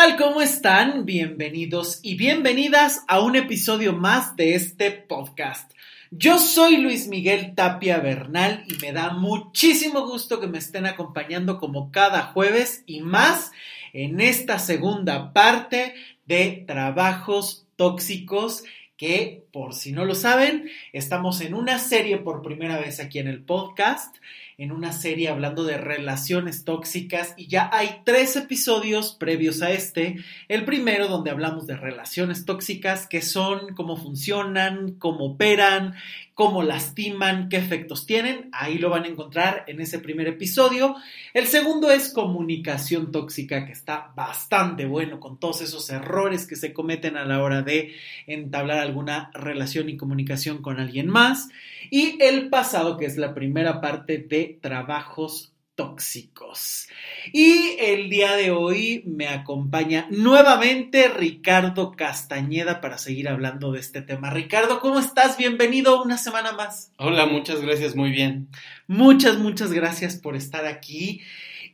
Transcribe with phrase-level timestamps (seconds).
[0.00, 0.16] tal?
[0.16, 1.04] ¿Cómo están?
[1.04, 5.72] Bienvenidos y bienvenidas a un episodio más de este podcast.
[6.10, 11.58] Yo soy Luis Miguel Tapia Bernal y me da muchísimo gusto que me estén acompañando
[11.58, 13.52] como cada jueves y más
[13.92, 18.64] en esta segunda parte de trabajos tóxicos
[18.96, 23.28] que, por si no lo saben, estamos en una serie por primera vez aquí en
[23.28, 24.16] el podcast
[24.60, 30.16] en una serie hablando de relaciones tóxicas y ya hay tres episodios previos a este.
[30.48, 35.94] El primero donde hablamos de relaciones tóxicas, qué son, cómo funcionan, cómo operan,
[36.40, 38.48] cómo lastiman, qué efectos tienen.
[38.52, 40.96] Ahí lo van a encontrar en ese primer episodio.
[41.34, 46.72] El segundo es comunicación tóxica, que está bastante bueno con todos esos errores que se
[46.72, 47.94] cometen a la hora de
[48.26, 51.50] entablar alguna relación y comunicación con alguien más.
[51.90, 55.49] Y el pasado, que es la primera parte de trabajos
[55.80, 56.88] tóxicos.
[57.32, 64.02] Y el día de hoy me acompaña nuevamente Ricardo Castañeda para seguir hablando de este
[64.02, 64.28] tema.
[64.28, 65.38] Ricardo, ¿cómo estás?
[65.38, 66.92] Bienvenido una semana más.
[66.98, 68.48] Hola, muchas gracias, muy bien.
[68.88, 71.22] Muchas, muchas gracias por estar aquí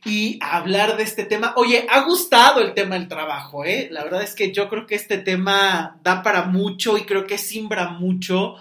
[0.05, 1.53] y hablar de este tema.
[1.57, 3.89] Oye, ha gustado el tema del trabajo, ¿eh?
[3.91, 7.37] La verdad es que yo creo que este tema da para mucho y creo que
[7.37, 8.55] simbra mucho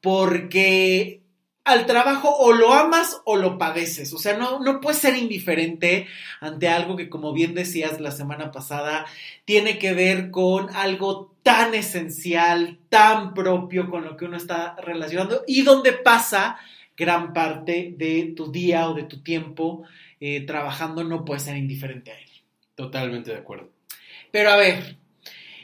[0.00, 1.22] porque
[1.68, 4.12] al trabajo o lo amas o lo padeces.
[4.12, 6.06] O sea, no, no puedes ser indiferente
[6.40, 9.06] ante algo que, como bien decías la semana pasada,
[9.44, 15.44] tiene que ver con algo tan esencial, tan propio con lo que uno está relacionando
[15.46, 16.58] y donde pasa
[16.96, 19.84] gran parte de tu día o de tu tiempo
[20.20, 22.28] eh, trabajando, no puedes ser indiferente a él.
[22.74, 23.70] Totalmente de acuerdo.
[24.30, 24.96] Pero a ver,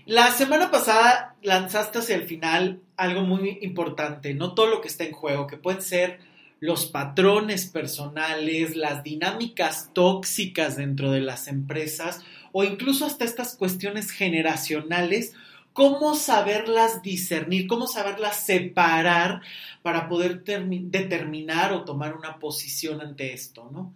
[0.07, 5.05] la semana pasada lanzaste hacia el final algo muy importante, no todo lo que está
[5.05, 6.21] en juego, que pueden ser
[6.61, 14.11] los patrones personales, las dinámicas tóxicas dentro de las empresas o incluso hasta estas cuestiones
[14.11, 15.35] generacionales,
[15.73, 19.43] cómo saberlas discernir, cómo saberlas separar
[19.83, 23.93] para poder determinar o tomar una posición ante esto, ¿no?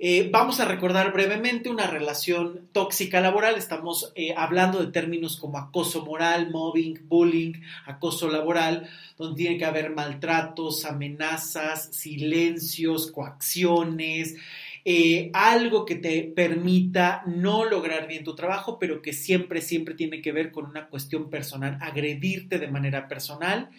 [0.00, 3.56] Eh, vamos a recordar brevemente una relación tóxica laboral.
[3.56, 7.54] Estamos eh, hablando de términos como acoso moral, mobbing, bullying,
[7.84, 14.36] acoso laboral, donde tiene que haber maltratos, amenazas, silencios, coacciones.
[14.84, 20.22] Eh, algo que te permita no lograr bien tu trabajo, pero que siempre, siempre tiene
[20.22, 23.70] que ver con una cuestión personal, agredirte de manera personal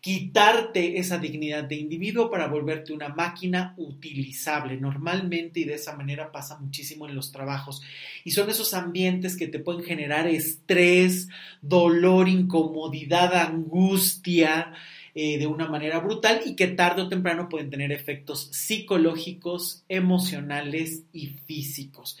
[0.00, 4.76] quitarte esa dignidad de individuo para volverte una máquina utilizable.
[4.76, 7.82] Normalmente y de esa manera pasa muchísimo en los trabajos.
[8.24, 11.28] Y son esos ambientes que te pueden generar estrés,
[11.60, 14.72] dolor, incomodidad, angustia.
[15.12, 21.02] Eh, de una manera brutal y que tarde o temprano pueden tener efectos psicológicos, emocionales
[21.12, 22.16] y físicos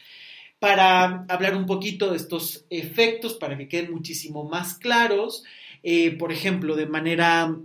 [0.58, 5.44] para hablar un poquito de estos efectos, para que queden muchísimo más claros.
[5.82, 7.56] Eh, por ejemplo, de manera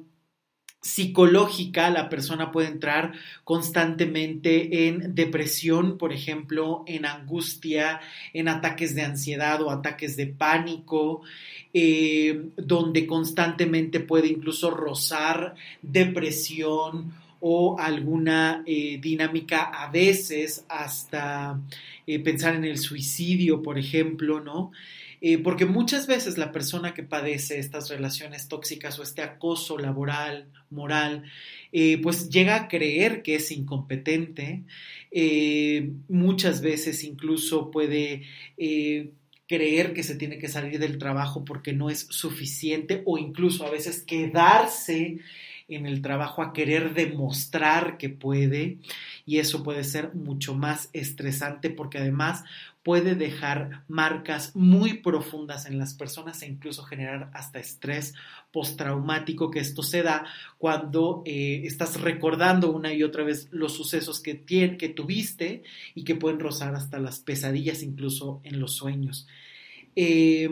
[0.85, 3.13] psicológica, la persona puede entrar
[3.44, 8.01] constantemente en depresión, por ejemplo, en angustia,
[8.34, 11.24] en ataques de ansiedad o ataques de pánico,
[11.74, 21.59] eh, donde constantemente puede incluso rozar depresión o alguna eh, dinámica a veces hasta
[22.06, 24.72] eh, pensar en el suicidio, por ejemplo, ¿no?
[25.28, 30.52] Eh, porque muchas veces la persona que padece estas relaciones tóxicas o este acoso laboral,
[30.69, 31.24] moral,
[31.72, 34.62] eh, pues llega a creer que es incompetente,
[35.09, 38.22] eh, muchas veces incluso puede
[39.47, 43.72] creer que se tiene que salir del trabajo porque no es suficiente o incluso a
[43.72, 45.18] veces quedarse
[45.67, 48.77] en el trabajo a querer demostrar que puede
[49.25, 52.43] y eso puede ser mucho más estresante porque además
[52.83, 58.13] puede dejar marcas muy profundas en las personas e incluso generar hasta estrés
[58.51, 60.27] postraumático, que esto se da
[60.59, 65.63] cuando eh, estás recordando una y otra vez los sucesos que, que tuviste
[65.95, 69.27] y que pueden rozar hasta las pesadillas incluso en los sueños.
[69.95, 70.50] Eh,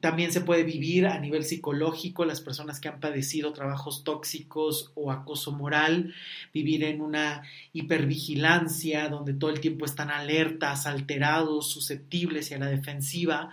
[0.00, 5.10] también se puede vivir a nivel psicológico las personas que han padecido trabajos tóxicos o
[5.10, 6.14] acoso moral,
[6.52, 7.42] vivir en una
[7.72, 13.50] hipervigilancia donde todo el tiempo están alertas, alterados, susceptibles y a la defensiva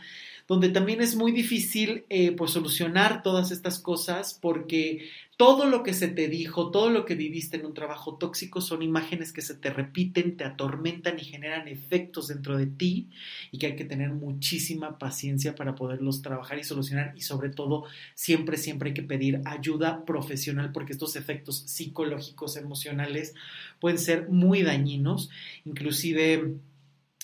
[0.52, 5.10] donde también es muy difícil eh, pues solucionar todas estas cosas porque
[5.42, 8.84] todo lo que se te dijo, todo lo que viviste en un trabajo tóxico son
[8.84, 13.10] imágenes que se te repiten, te atormentan y generan efectos dentro de ti
[13.50, 17.16] y que hay que tener muchísima paciencia para poderlos trabajar y solucionar.
[17.18, 23.34] Y sobre todo siempre, siempre hay que pedir ayuda profesional porque estos efectos psicológicos, emocionales
[23.80, 25.32] pueden ser muy dañinos,
[25.66, 26.54] inclusive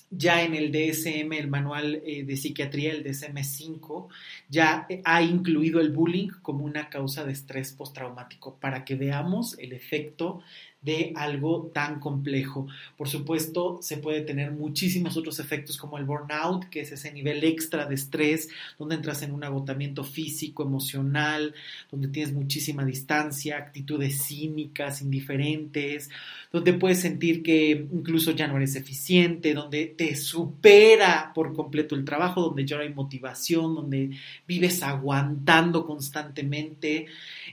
[0.10, 4.08] ya en el DSM, el manual eh, de psiquiatría, el DSM-5,
[4.50, 9.58] ya eh, ha incluido el bullying como una causa de estrés postraumático para que veamos
[9.60, 10.42] el efecto
[10.82, 12.68] de algo tan complejo.
[12.96, 17.44] Por supuesto, se puede tener muchísimos otros efectos como el burnout, que es ese nivel
[17.44, 21.54] extra de estrés, donde entras en un agotamiento físico, emocional,
[21.92, 26.10] donde tienes muchísima distancia, actitudes cínicas, indiferentes,
[26.52, 32.06] donde puedes sentir que incluso ya no eres eficiente, donde te supera por completo el
[32.06, 34.12] trabajo, donde ya no hay motivación, donde
[34.48, 37.08] vives aguantando constantemente,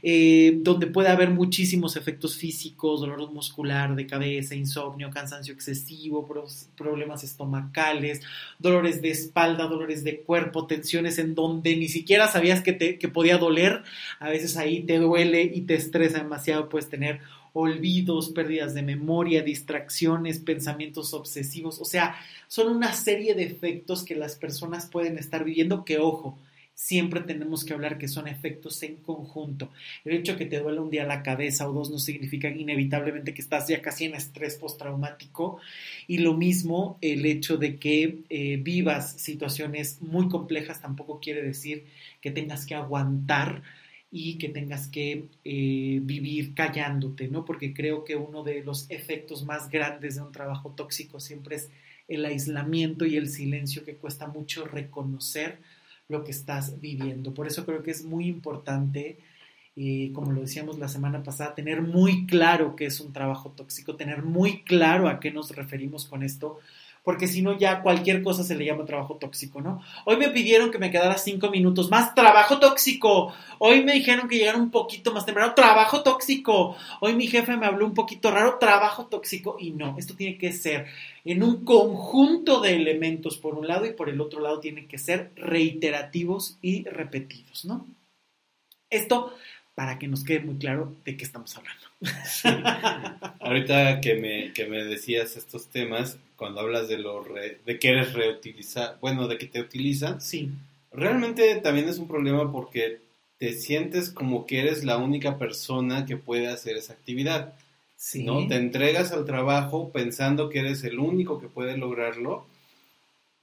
[0.07, 6.29] eh, donde puede haber muchísimos efectos físicos, dolor muscular, de cabeza, insomnio, cansancio excesivo,
[6.77, 8.21] problemas estomacales,
[8.59, 13.09] dolores de espalda, dolores de cuerpo, tensiones en donde ni siquiera sabías que, te, que
[13.09, 13.83] podía doler,
[14.21, 17.21] a veces ahí te duele y te estresa demasiado, puedes tener
[17.55, 22.15] olvidos, pérdidas de memoria, distracciones, pensamientos obsesivos, o sea,
[22.47, 26.37] son una serie de efectos que las personas pueden estar viviendo que, ojo,
[26.75, 29.71] siempre tenemos que hablar que son efectos en conjunto.
[30.05, 33.43] El hecho que te duele un día la cabeza o dos no significa inevitablemente que
[33.43, 35.59] estás ya casi en estrés postraumático.
[36.09, 41.85] Y lo mismo, el hecho de que eh, vivas situaciones muy complejas tampoco quiere decir
[42.21, 43.63] que tengas que aguantar
[44.11, 47.45] y que tengas que eh, vivir callándote, ¿no?
[47.45, 51.71] Porque creo que uno de los efectos más grandes de un trabajo tóxico siempre es
[52.07, 55.59] el aislamiento y el silencio que cuesta mucho reconocer
[56.09, 57.33] lo que estás viviendo.
[57.33, 59.19] Por eso creo que es muy importante,
[59.77, 63.97] y como lo decíamos la semana pasada, tener muy claro qué es un trabajo tóxico,
[63.97, 66.61] tener muy claro a qué nos referimos con esto,
[67.05, 69.83] porque si no ya cualquier cosa se le llama trabajo tóxico, ¿no?
[70.07, 73.33] Hoy me pidieron que me quedara cinco minutos más, trabajo tóxico.
[73.59, 76.75] Hoy me dijeron que llegara un poquito más temprano, trabajo tóxico.
[77.01, 79.57] Hoy mi jefe me habló un poquito raro, trabajo tóxico.
[79.61, 80.87] Y no, esto tiene que ser
[81.27, 84.97] en un conjunto de elementos por un lado y por el otro lado tienen que
[84.97, 87.87] ser reiterativos y repetidos, ¿no?
[88.89, 89.35] Esto
[89.75, 91.85] para que nos quede muy claro de qué estamos hablando.
[93.41, 98.13] Ahorita que me, que me decías estos temas, cuando hablas de lo de que eres
[98.13, 100.51] reutilizar, bueno, de que te utilizan, sí.
[100.93, 103.01] realmente también es un problema porque
[103.39, 107.55] te sientes como que eres la única persona que puede hacer esa actividad.
[107.97, 108.25] Sí.
[108.25, 108.47] ¿no?
[108.49, 112.47] Te entregas al trabajo pensando que eres el único que puede lograrlo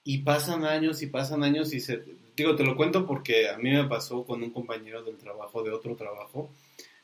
[0.04, 2.04] y pasan años y pasan años y se...
[2.36, 5.72] Digo, te lo cuento porque a mí me pasó con un compañero del trabajo, de
[5.72, 6.50] otro trabajo,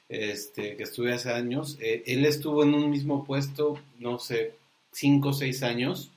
[0.07, 1.78] este, que estuve hace años.
[1.81, 4.54] Eh, él estuvo en un mismo puesto, no sé,
[4.98, 6.12] cinco o seis años.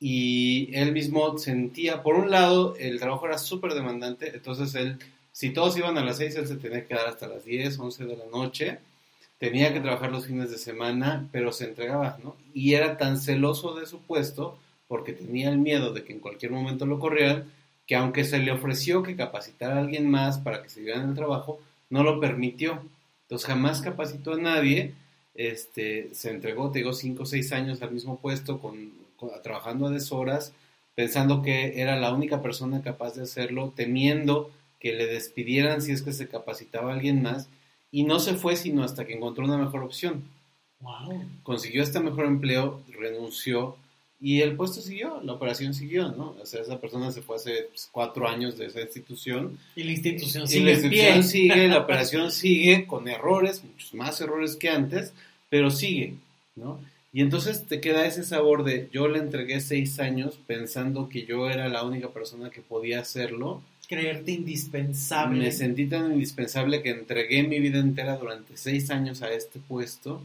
[0.00, 4.98] Y él mismo sentía, por un lado, el trabajo era súper demandante, entonces él,
[5.30, 8.04] si todos iban a las seis, él se tenía que quedar hasta las diez, once
[8.04, 8.78] de la noche.
[9.38, 12.36] Tenía que trabajar los fines de semana, pero se entregaba, ¿no?
[12.54, 14.56] Y era tan celoso de su puesto,
[14.88, 17.44] porque tenía el miedo de que en cualquier momento lo corrieran,
[17.86, 21.14] que aunque se le ofreció que capacitara a alguien más para que se en el
[21.14, 21.60] trabajo,
[21.90, 22.82] no lo permitió.
[23.22, 24.94] Entonces jamás capacitó a nadie,
[25.34, 28.92] este, se entregó, te digo, cinco o seis años al mismo puesto, con,
[29.42, 30.52] trabajando a deshoras,
[30.94, 36.02] pensando que era la única persona capaz de hacerlo, temiendo que le despidieran si es
[36.02, 37.48] que se capacitaba alguien más,
[37.90, 40.24] y no se fue sino hasta que encontró una mejor opción.
[40.80, 41.24] Wow.
[41.42, 43.76] Consiguió este mejor empleo, renunció,
[44.24, 46.36] y el puesto siguió, la operación siguió, ¿no?
[46.40, 49.58] O sea, esa persona se fue hace pues, cuatro años de esa institución.
[49.74, 50.60] Y la institución sigue.
[50.60, 55.12] Y la institución sigue, la operación sigue con errores, muchos más errores que antes,
[55.48, 56.14] pero sigue,
[56.54, 56.78] ¿no?
[57.12, 61.50] Y entonces te queda ese sabor de yo le entregué seis años pensando que yo
[61.50, 63.60] era la única persona que podía hacerlo.
[63.88, 65.40] Creerte indispensable.
[65.40, 70.22] Me sentí tan indispensable que entregué mi vida entera durante seis años a este puesto,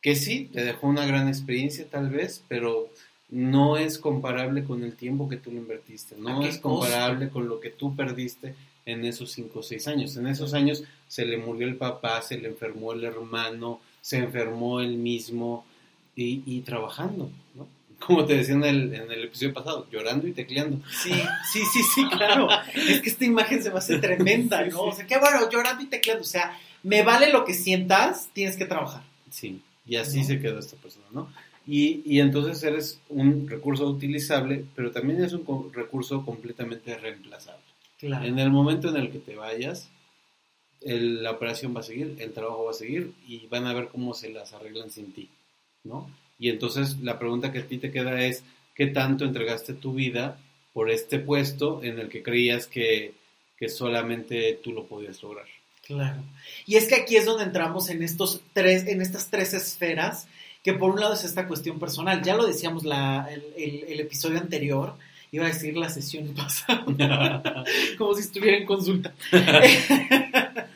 [0.00, 2.88] que sí, te dejó una gran experiencia tal vez, pero
[3.28, 7.60] no es comparable con el tiempo que tú le invertiste, no es comparable con lo
[7.60, 8.54] que tú perdiste
[8.84, 10.16] en esos cinco o seis años.
[10.16, 14.80] En esos años se le murió el papá, se le enfermó el hermano, se enfermó
[14.80, 15.66] él mismo
[16.14, 17.68] y, trabajando, ¿no?
[17.98, 20.80] Como te decía en el, en el episodio pasado, llorando y tecleando.
[20.88, 21.12] Sí,
[21.52, 22.48] sí, sí, sí, claro.
[22.74, 24.82] es que esta imagen se me hace tremenda, ¿no?
[24.82, 26.22] O sea, qué bueno, llorando y tecleando.
[26.22, 29.02] O sea, me vale lo que sientas, tienes que trabajar.
[29.30, 31.28] Sí, y así se quedó esta persona, ¿no?
[31.66, 37.64] Y, y, entonces eres un recurso utilizable, pero también es un recurso completamente reemplazable.
[38.00, 39.90] En el momento en el que te vayas,
[40.82, 44.14] la operación va a seguir, el trabajo va a seguir y van a ver cómo
[44.14, 45.28] se las arreglan sin ti,
[45.84, 46.08] ¿no?
[46.38, 48.44] Y entonces la pregunta que a ti te queda es,
[48.74, 50.38] ¿qué tanto entregaste tu vida
[50.72, 53.14] por este puesto en el que creías que,
[53.56, 55.46] que solamente tú lo podías lograr?
[55.86, 56.22] Claro.
[56.66, 60.28] Y es que aquí es donde entramos en estos tres, en estas tres esferas
[60.66, 64.94] que por un lado es esta cuestión personal, ya lo decíamos la, el, episodio anterior,
[65.30, 66.84] iba a decir la sesión pasada,
[67.96, 69.14] como si estuviera en consulta.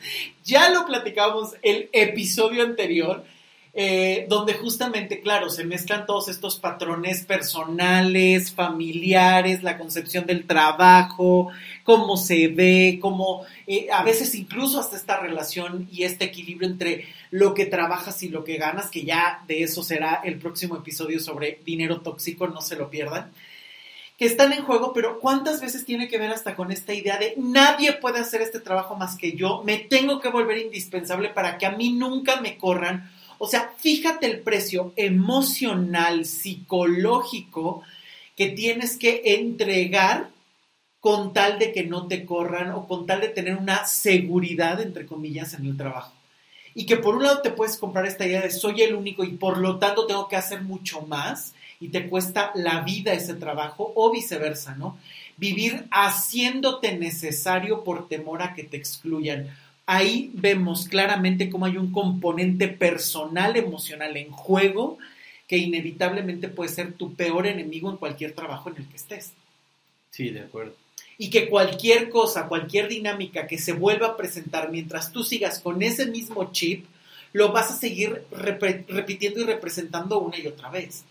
[0.45, 3.25] ya lo platicamos el episodio anterior,
[3.73, 11.49] eh, donde justamente, claro, se mezclan todos estos patrones personales, familiares, la concepción del trabajo,
[11.83, 17.05] cómo se ve, cómo eh, a veces incluso hasta esta relación y este equilibrio entre
[17.29, 21.21] lo que trabajas y lo que ganas, que ya de eso será el próximo episodio
[21.21, 23.31] sobre dinero tóxico, no se lo pierdan
[24.21, 27.33] que están en juego, pero ¿cuántas veces tiene que ver hasta con esta idea de
[27.37, 31.65] nadie puede hacer este trabajo más que yo, me tengo que volver indispensable para que
[31.65, 33.09] a mí nunca me corran
[33.43, 37.81] o sea, fíjate el precio emocional, psicológico
[38.37, 40.29] que tienes que entregar
[40.99, 45.07] con tal de que no te corran o con tal de tener una seguridad, entre
[45.07, 46.13] comillas, en el trabajo.
[46.75, 49.29] Y que por un lado te puedes comprar esta idea de soy el único y
[49.29, 53.91] por lo tanto tengo que hacer mucho más y te cuesta la vida ese trabajo
[53.95, 54.99] o viceversa, ¿no?
[55.37, 59.49] Vivir haciéndote necesario por temor a que te excluyan
[59.91, 64.97] ahí vemos claramente cómo hay un componente personal, emocional en juego
[65.49, 69.33] que inevitablemente puede ser tu peor enemigo en cualquier trabajo en el que estés.
[70.09, 70.75] Sí, de acuerdo.
[71.17, 75.83] Y que cualquier cosa, cualquier dinámica que se vuelva a presentar mientras tú sigas con
[75.83, 76.85] ese mismo chip,
[77.33, 81.03] lo vas a seguir repitiendo y representando una y otra vez.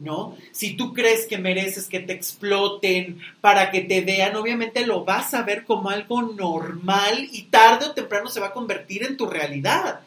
[0.00, 0.36] ¿No?
[0.52, 5.34] Si tú crees que mereces que te exploten para que te vean, obviamente lo vas
[5.34, 9.26] a ver como algo normal y tarde o temprano se va a convertir en tu
[9.26, 10.00] realidad.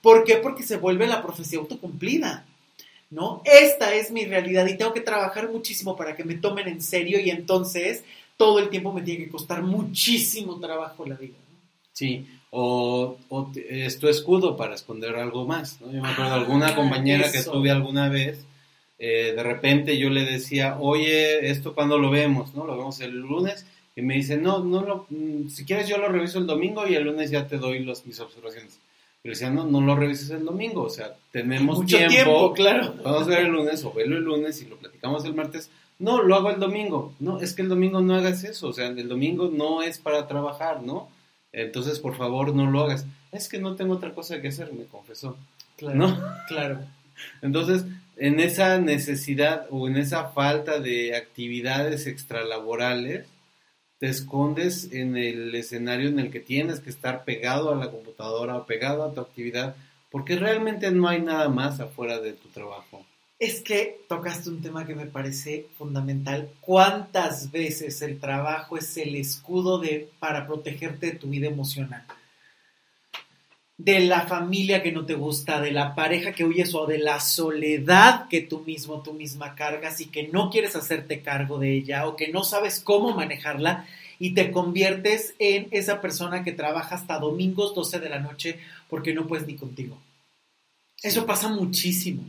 [0.00, 0.36] ¿Por qué?
[0.36, 2.44] Porque se vuelve la profecía autocumplida,
[3.10, 3.42] ¿no?
[3.44, 7.20] Esta es mi realidad y tengo que trabajar muchísimo para que me tomen en serio
[7.20, 8.04] y entonces
[8.36, 11.36] todo el tiempo me tiene que costar muchísimo trabajo la vida.
[11.92, 13.16] Sí, o,
[13.54, 15.92] es tu escudo para esconder algo más, ¿no?
[15.92, 18.44] Yo me acuerdo de alguna ah, compañera que tuve alguna vez
[19.04, 22.54] eh, de repente yo le decía, oye, ¿esto cuando lo vemos?
[22.54, 22.64] ¿No?
[22.64, 23.66] Lo vemos el lunes.
[23.96, 26.94] Y me dice, no, no lo, mm, si quieres yo lo reviso el domingo y
[26.94, 28.78] el lunes ya te doy los, mis observaciones.
[29.24, 32.94] Y le decía, no, no lo revises el domingo, o sea, tenemos Mucho tiempo, claro.
[33.02, 35.68] Vamos a ver el lunes o verlo el lunes y lo platicamos el martes.
[35.98, 37.12] No, lo hago el domingo.
[37.18, 40.28] No, es que el domingo no hagas eso, o sea, el domingo no es para
[40.28, 41.08] trabajar, ¿no?
[41.52, 43.04] Entonces, por favor, no lo hagas.
[43.32, 45.36] Es que no tengo otra cosa que hacer, me confesó.
[45.76, 46.22] Claro, ¿no?
[46.46, 46.78] claro.
[47.42, 47.84] Entonces,
[48.22, 53.26] en esa necesidad o en esa falta de actividades extralaborales,
[53.98, 58.56] te escondes en el escenario en el que tienes que estar pegado a la computadora
[58.56, 59.74] o pegado a tu actividad,
[60.08, 63.04] porque realmente no hay nada más afuera de tu trabajo.
[63.40, 66.48] Es que tocaste un tema que me parece fundamental.
[66.60, 72.06] ¿Cuántas veces el trabajo es el escudo de, para protegerte de tu vida emocional?
[73.84, 77.18] De la familia que no te gusta, de la pareja que huyes o de la
[77.18, 82.06] soledad que tú mismo, tú misma cargas y que no quieres hacerte cargo de ella
[82.06, 83.84] o que no sabes cómo manejarla
[84.20, 89.14] y te conviertes en esa persona que trabaja hasta domingos 12 de la noche porque
[89.14, 89.98] no puedes ni contigo.
[91.02, 92.22] Eso pasa muchísimo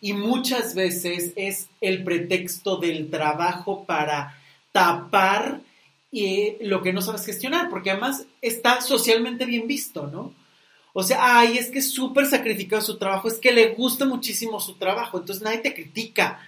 [0.00, 4.38] y muchas veces es el pretexto del trabajo para
[4.70, 5.62] tapar
[6.12, 10.40] eh, lo que no sabes gestionar, porque además está socialmente bien visto, ¿no?
[10.92, 14.60] O sea, ay, es que es súper sacrificado su trabajo, es que le gusta muchísimo
[14.60, 16.40] su trabajo, entonces nadie te critica.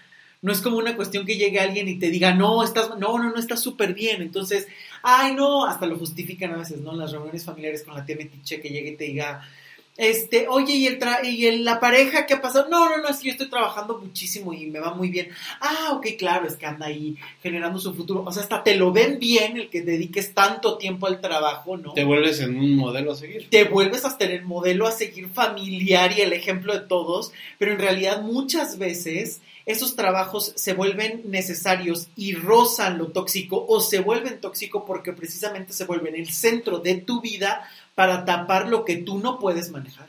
[0.43, 3.31] No es como una cuestión que llegue alguien y te diga, no, estás, no, no,
[3.31, 4.21] no, estás súper bien.
[4.21, 4.69] Entonces,
[5.03, 6.93] ay, no, hasta lo justifican a veces, ¿no?
[6.93, 9.49] En las reuniones familiares con la tía Metiche que llegue y te diga,
[9.97, 12.69] este, oye, ¿y, el y la pareja qué ha pasado?
[12.69, 15.29] No, no, no, es que yo estoy trabajando muchísimo y me va muy bien.
[15.61, 18.25] Ah, ok, claro, es que anda ahí generando su futuro.
[18.27, 21.93] O sea, hasta te lo ven bien el que dediques tanto tiempo al trabajo, ¿no?
[21.93, 23.49] Te vuelves en un modelo a seguir.
[23.51, 27.73] Te vuelves hasta en el modelo a seguir familiar y el ejemplo de todos, pero
[27.73, 34.01] en realidad muchas veces esos trabajos se vuelven necesarios y rozan lo tóxico o se
[34.01, 38.97] vuelven tóxico porque precisamente se vuelven el centro de tu vida para tapar lo que
[38.97, 40.09] tú no puedes manejar.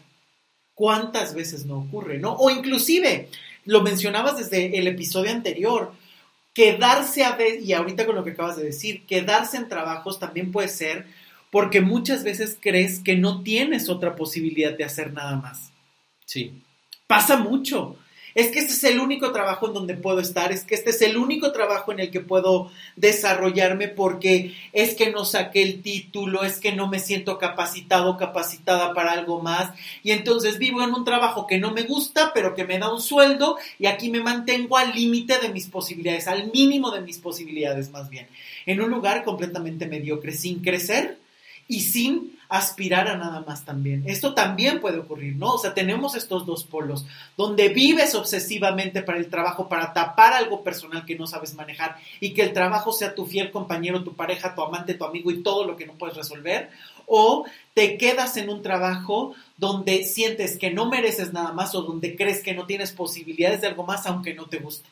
[0.74, 2.34] ¿Cuántas veces no ocurre, no?
[2.34, 3.30] O inclusive,
[3.65, 5.94] lo mencionabas desde el episodio anterior,
[6.54, 10.51] quedarse a ver, y ahorita con lo que acabas de decir, quedarse en trabajos también
[10.51, 11.06] puede ser
[11.51, 15.72] porque muchas veces crees que no tienes otra posibilidad de hacer nada más.
[16.25, 16.62] Sí.
[17.08, 17.98] Pasa mucho
[18.36, 21.01] es que este es el único trabajo en donde puedo estar, es que este es
[21.01, 26.44] el único trabajo en el que puedo desarrollarme porque es que no saqué el título,
[26.44, 29.72] es que no me siento capacitado, capacitada para algo más.
[30.04, 33.01] Y entonces vivo en un trabajo que no me gusta, pero que me da un
[33.01, 37.89] sueldo y aquí me mantengo al límite de mis posibilidades, al mínimo de mis posibilidades
[37.92, 38.27] más bien,
[38.65, 41.20] en un lugar completamente mediocre, sin crecer
[41.70, 44.04] y sin aspirar a nada más también.
[44.08, 45.54] Esto también puede ocurrir, ¿no?
[45.54, 47.06] O sea, tenemos estos dos polos,
[47.38, 52.34] donde vives obsesivamente para el trabajo, para tapar algo personal que no sabes manejar y
[52.34, 55.66] que el trabajo sea tu fiel compañero, tu pareja, tu amante, tu amigo y todo
[55.66, 56.70] lo que no puedes resolver,
[57.08, 62.16] o te quedas en un trabajo donde sientes que no mereces nada más o donde
[62.16, 64.90] crees que no tienes posibilidades de algo más aunque no te guste.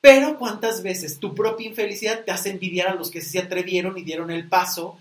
[0.00, 4.02] Pero cuántas veces tu propia infelicidad te hace envidiar a los que se atrevieron y
[4.02, 4.98] dieron el paso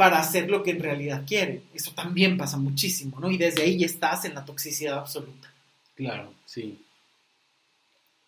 [0.00, 1.62] para hacer lo que en realidad quieren.
[1.74, 3.30] Eso también pasa muchísimo, ¿no?
[3.30, 5.52] Y desde ahí estás en la toxicidad absoluta.
[5.94, 6.78] Claro, sí.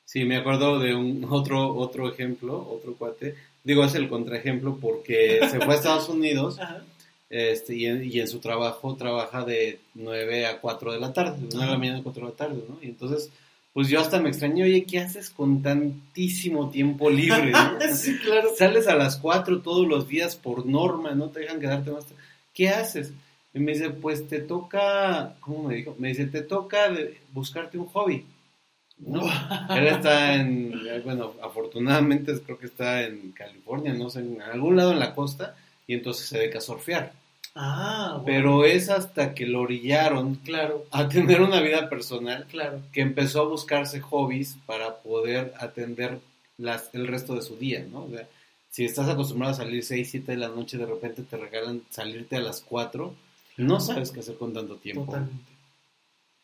[0.05, 3.37] Sí, me acuerdo de un otro, otro ejemplo, otro cuate.
[3.65, 6.59] Digo, es el contraejemplo porque se fue a Estados Unidos
[7.31, 11.41] este, y, en, y, en, su trabajo trabaja de 9 a 4 de la tarde,
[11.41, 12.79] de 9 de la mañana a 4 de la tarde, ¿no?
[12.83, 13.31] Y entonces
[13.73, 17.53] pues yo hasta me extrañé, oye, ¿qué haces con tantísimo tiempo libre?
[17.95, 18.51] sí, claro.
[18.57, 22.07] Sales a las 4 todos los días por norma, no te dejan quedarte más.
[22.53, 23.13] ¿Qué haces?
[23.55, 25.95] Y me dice, pues te toca, ¿cómo me dijo?
[25.99, 26.93] Me dice, te toca
[27.33, 28.27] buscarte un hobby.
[28.99, 29.23] ¿no?
[29.71, 30.73] Él está en,
[31.05, 35.57] bueno, afortunadamente creo que está en California, no sé, en algún lado en la costa,
[35.87, 37.13] y entonces se dedica a surfear.
[37.55, 40.87] Ah, Pero es hasta que lo orillaron claro.
[40.91, 42.81] a tener una vida personal claro.
[42.93, 46.21] que empezó a buscarse hobbies para poder atender
[46.57, 48.09] las, el resto de su día, ¿no?
[48.71, 52.37] si estás acostumbrado a salir 6, 7 de la noche, de repente te regalan salirte
[52.37, 53.15] a las 4,
[53.59, 55.05] no sabes qué hacer con tanto tiempo.
[55.05, 55.52] Totalmente.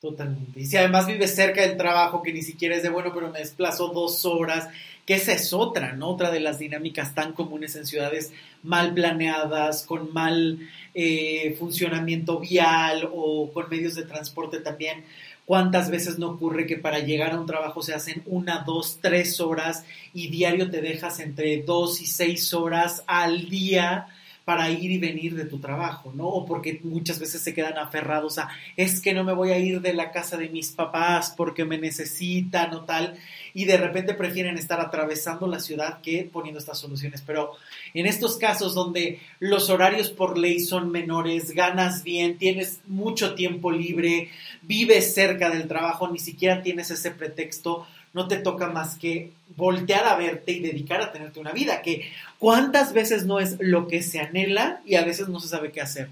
[0.01, 0.61] Totalmente.
[0.61, 3.41] Y si además vives cerca del trabajo, que ni siquiera es de bueno, pero me
[3.41, 4.69] desplazo dos horas,
[5.05, 6.11] que esa es otra, ¿no?
[6.11, 10.61] Otra de las dinámicas tan comunes en ciudades mal planeadas, con mal
[10.95, 15.05] eh, funcionamiento vial o con medios de transporte también.
[15.45, 19.41] ¿Cuántas veces no ocurre que para llegar a un trabajo se hacen una, dos, tres
[19.41, 24.07] horas y diario te dejas entre dos y seis horas al día?
[24.49, 26.27] Para ir y venir de tu trabajo, ¿no?
[26.27, 29.83] O porque muchas veces se quedan aferrados a, es que no me voy a ir
[29.83, 33.19] de la casa de mis papás porque me necesitan o tal,
[33.53, 37.21] y de repente prefieren estar atravesando la ciudad que poniendo estas soluciones.
[37.27, 37.57] Pero
[37.93, 43.71] en estos casos donde los horarios por ley son menores, ganas bien, tienes mucho tiempo
[43.71, 44.31] libre,
[44.63, 50.07] vives cerca del trabajo, ni siquiera tienes ese pretexto, no te toca más que voltear
[50.07, 54.03] a verte y dedicar a tenerte una vida, que cuántas veces no es lo que
[54.03, 56.09] se anhela y a veces no se sabe qué hacer.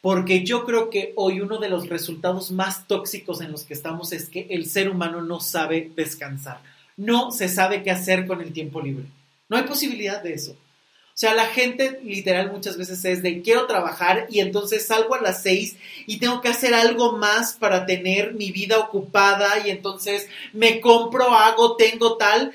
[0.00, 4.12] Porque yo creo que hoy uno de los resultados más tóxicos en los que estamos
[4.12, 6.60] es que el ser humano no sabe descansar,
[6.96, 9.04] no se sabe qué hacer con el tiempo libre.
[9.48, 10.56] No hay posibilidad de eso.
[11.12, 15.20] O sea, la gente literal muchas veces es de quiero trabajar y entonces salgo a
[15.20, 20.28] las seis y tengo que hacer algo más para tener mi vida ocupada y entonces
[20.54, 22.52] me compro, hago, tengo tal.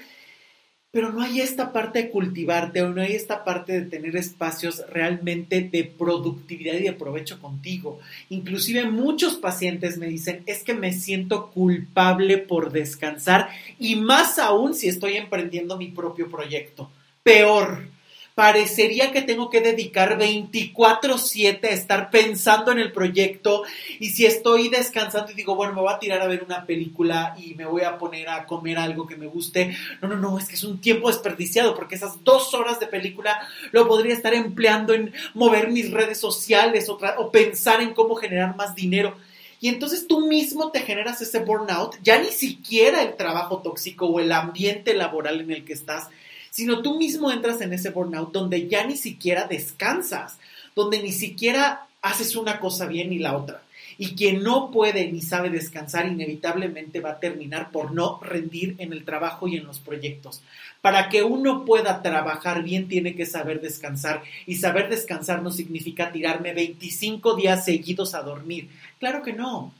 [0.89, 4.81] Pero no hay esta parte de cultivarte o no hay esta parte de tener espacios
[4.89, 7.99] realmente de productividad y de provecho contigo.
[8.29, 14.73] Inclusive muchos pacientes me dicen, es que me siento culpable por descansar y más aún
[14.73, 16.89] si estoy emprendiendo mi propio proyecto.
[17.21, 17.93] Peor
[18.35, 23.63] parecería que tengo que dedicar 24/7 a estar pensando en el proyecto
[23.97, 27.33] y si estoy descansando y digo, bueno, me voy a tirar a ver una película
[27.39, 30.49] y me voy a poner a comer algo que me guste, no, no, no, es
[30.49, 33.39] que es un tiempo desperdiciado porque esas dos horas de película
[33.71, 38.57] lo podría estar empleando en mover mis redes sociales o, o pensar en cómo generar
[38.57, 39.15] más dinero.
[39.61, 44.19] Y entonces tú mismo te generas ese burnout, ya ni siquiera el trabajo tóxico o
[44.19, 46.09] el ambiente laboral en el que estás,
[46.55, 50.37] sino tú mismo entras en ese burnout donde ya ni siquiera descansas,
[50.73, 53.61] donde ni siquiera haces una cosa bien y la otra.
[53.97, 58.93] Y quien no puede ni sabe descansar inevitablemente va a terminar por no rendir en
[58.93, 60.43] el trabajo y en los proyectos.
[60.79, 66.13] Para que uno pueda trabajar bien tiene que saber descansar y saber descansar no significa
[66.13, 68.69] tirarme 25 días seguidos a dormir.
[68.97, 69.73] Claro que no.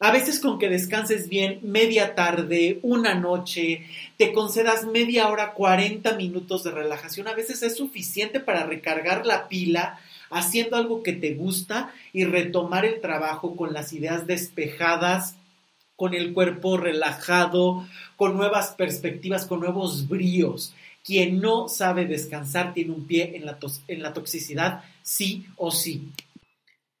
[0.00, 6.16] A veces con que descanses bien media tarde, una noche, te concedas media hora, 40
[6.16, 11.34] minutos de relajación, a veces es suficiente para recargar la pila haciendo algo que te
[11.34, 15.36] gusta y retomar el trabajo con las ideas despejadas,
[15.94, 20.74] con el cuerpo relajado, con nuevas perspectivas, con nuevos bríos.
[21.04, 26.08] Quien no sabe descansar tiene un pie en la, en la toxicidad, sí o sí.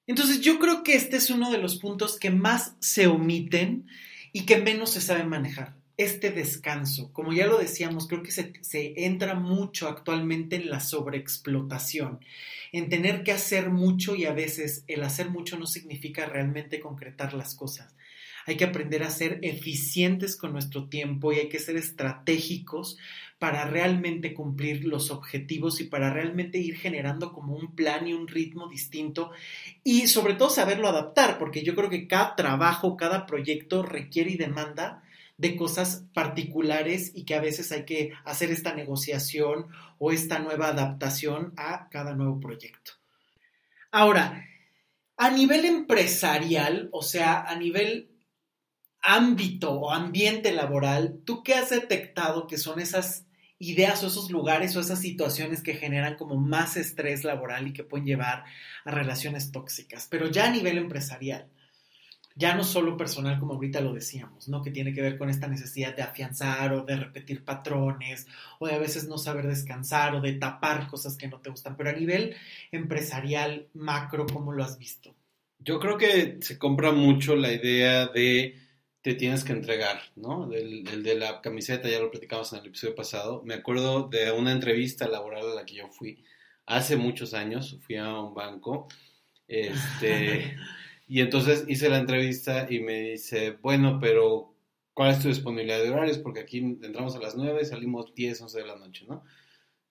[0.06, 3.86] Entonces yo creo que este es uno de los puntos que más se omiten
[4.32, 5.74] y que menos se sabe manejar.
[5.96, 8.52] Este descanso, como ya lo decíamos, creo que se,
[8.96, 12.18] entra mucho actualmente en la sobreexplotación,
[12.72, 17.32] en tener que hacer mucho y a veces el hacer mucho no significa realmente concretar
[17.32, 17.94] las cosas.
[18.46, 22.98] Hay que aprender a ser eficientes con nuestro tiempo y hay que ser estratégicos
[23.38, 28.28] para realmente cumplir los objetivos y para realmente ir generando como un plan y un
[28.28, 29.32] ritmo distinto
[29.82, 34.36] y sobre todo saberlo adaptar, porque yo creo que cada trabajo, cada proyecto requiere y
[34.36, 35.02] demanda
[35.36, 39.66] de cosas particulares y que a veces hay que hacer esta negociación
[39.98, 42.92] o esta nueva adaptación a cada nuevo proyecto.
[43.90, 44.46] Ahora,
[45.16, 48.13] a nivel empresarial, o sea, a nivel
[49.04, 53.26] ámbito o ambiente laboral, ¿tú qué has detectado que son esas
[53.58, 57.84] ideas o esos lugares o esas situaciones que generan como más estrés laboral y que
[57.84, 58.44] pueden llevar
[58.84, 60.08] a relaciones tóxicas?
[60.10, 61.48] Pero ya a nivel empresarial,
[62.34, 64.62] ya no solo personal como ahorita lo decíamos, ¿no?
[64.62, 68.26] Que tiene que ver con esta necesidad de afianzar o de repetir patrones
[68.58, 71.76] o de a veces no saber descansar o de tapar cosas que no te gustan,
[71.76, 72.34] pero a nivel
[72.72, 75.14] empresarial, macro, ¿cómo lo has visto?
[75.58, 78.63] Yo creo que se compra mucho la idea de
[79.04, 80.50] te tienes que entregar, ¿no?
[80.50, 83.42] El, de la camiseta, ya lo platicamos en el episodio pasado.
[83.44, 86.24] Me acuerdo de una entrevista laboral a la que yo fui
[86.64, 88.88] hace muchos años, fui a un banco,
[89.46, 90.56] este,
[91.06, 94.54] y entonces hice la entrevista y me dice, bueno, pero
[94.94, 96.16] ¿cuál es tu disponibilidad de horarios?
[96.16, 99.22] Porque aquí entramos a las 9 y salimos 10, 11 de la noche, ¿no?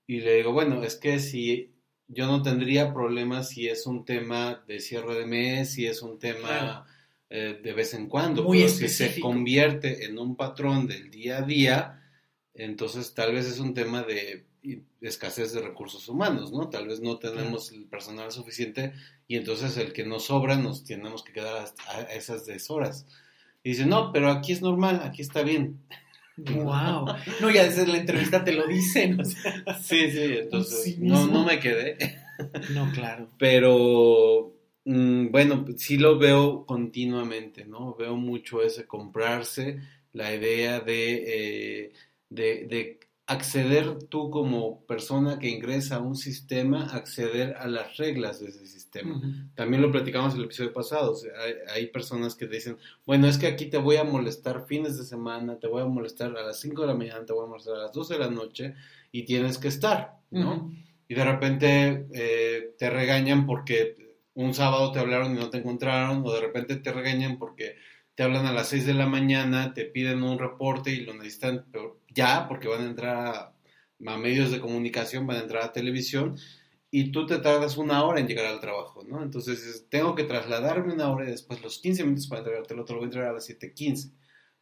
[0.08, 1.72] Y le digo, bueno, es que si
[2.08, 6.18] yo no tendría problemas si es un tema de cierre de mes, si es un
[6.18, 6.88] tema...
[7.36, 11.40] Eh, de vez en cuando, Muy pero si se convierte en un patrón del día
[11.40, 12.04] a día,
[12.54, 14.46] entonces tal vez es un tema de
[15.02, 16.70] escasez de recursos humanos, ¿no?
[16.70, 18.94] Tal vez no tenemos el personal suficiente
[19.28, 23.08] y entonces el que nos sobra nos tenemos que quedar a esas deshoras.
[23.64, 25.80] Y dice, no, pero aquí es normal, aquí está bien.
[26.38, 27.16] Wow.
[27.42, 29.26] No, ya desde la entrevista te lo dicen.
[29.82, 31.98] Sí, sí, entonces no, no me quedé.
[32.76, 33.28] No, claro.
[33.40, 34.54] Pero
[34.86, 37.96] Mm, bueno, sí lo veo continuamente, ¿no?
[37.96, 39.80] Veo mucho ese comprarse,
[40.12, 41.94] la idea de, eh,
[42.30, 48.50] de, acceder tú como persona que ingresa a un sistema, acceder a las reglas de
[48.50, 49.22] ese sistema.
[49.56, 51.16] También lo platicamos en el episodio pasado,
[51.74, 55.58] hay, personas que dicen, bueno, es que aquí te voy a molestar fines de semana,
[55.58, 57.84] te voy a molestar a las 5 de la mañana, te voy a molestar a
[57.84, 58.76] las 12 de la noche
[59.14, 60.76] y tienes que estar, ¿no?
[61.08, 64.03] Y de repente eh, te regañan porque
[64.36, 67.76] un sábado te hablaron y no te encontraron, o de repente te regañan porque
[68.16, 71.66] te hablan a las 6 de la mañana, te piden un reporte y lo necesitan
[72.14, 76.38] ya porque van a entrar a, medios de comunicación, van a entrar a televisión
[76.92, 79.24] y tú te tardas una hora en llegar al trabajo, ¿no?
[79.24, 82.98] Entonces tengo que trasladarme una hora y después los 15 minutos para entregarte el otro,
[82.98, 84.12] voy a entregar a las 7.15.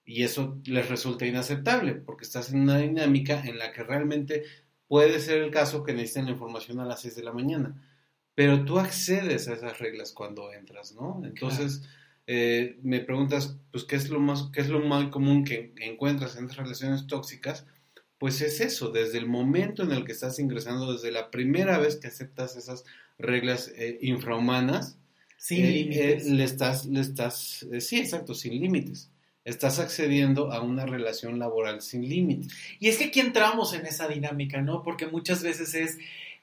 [0.06, 4.44] Y eso les resulta inaceptable porque estás en una dinámica en la que realmente
[4.88, 7.91] puede ser el caso que necesiten la información a las 6 de la mañana
[8.42, 11.22] pero tú accedes a esas reglas cuando entras, ¿no?
[11.24, 11.84] Entonces,
[12.26, 16.36] eh, me preguntas, pues, ¿qué es, lo más, ¿qué es lo más común que encuentras
[16.36, 17.68] en esas relaciones tóxicas?
[18.18, 21.98] Pues es eso, desde el momento en el que estás ingresando, desde la primera vez
[21.98, 22.84] que aceptas esas
[23.20, 24.98] reglas eh, infrahumanas,
[25.38, 26.26] sin eh, límites.
[26.26, 29.12] le estás, le estás, sí, exacto, sin límites
[29.46, 32.52] estás accediendo a una relación laboral sin límites.
[32.80, 34.82] Y es que aquí entramos en esa dinámica, ¿no?
[34.82, 35.98] Porque muchas veces es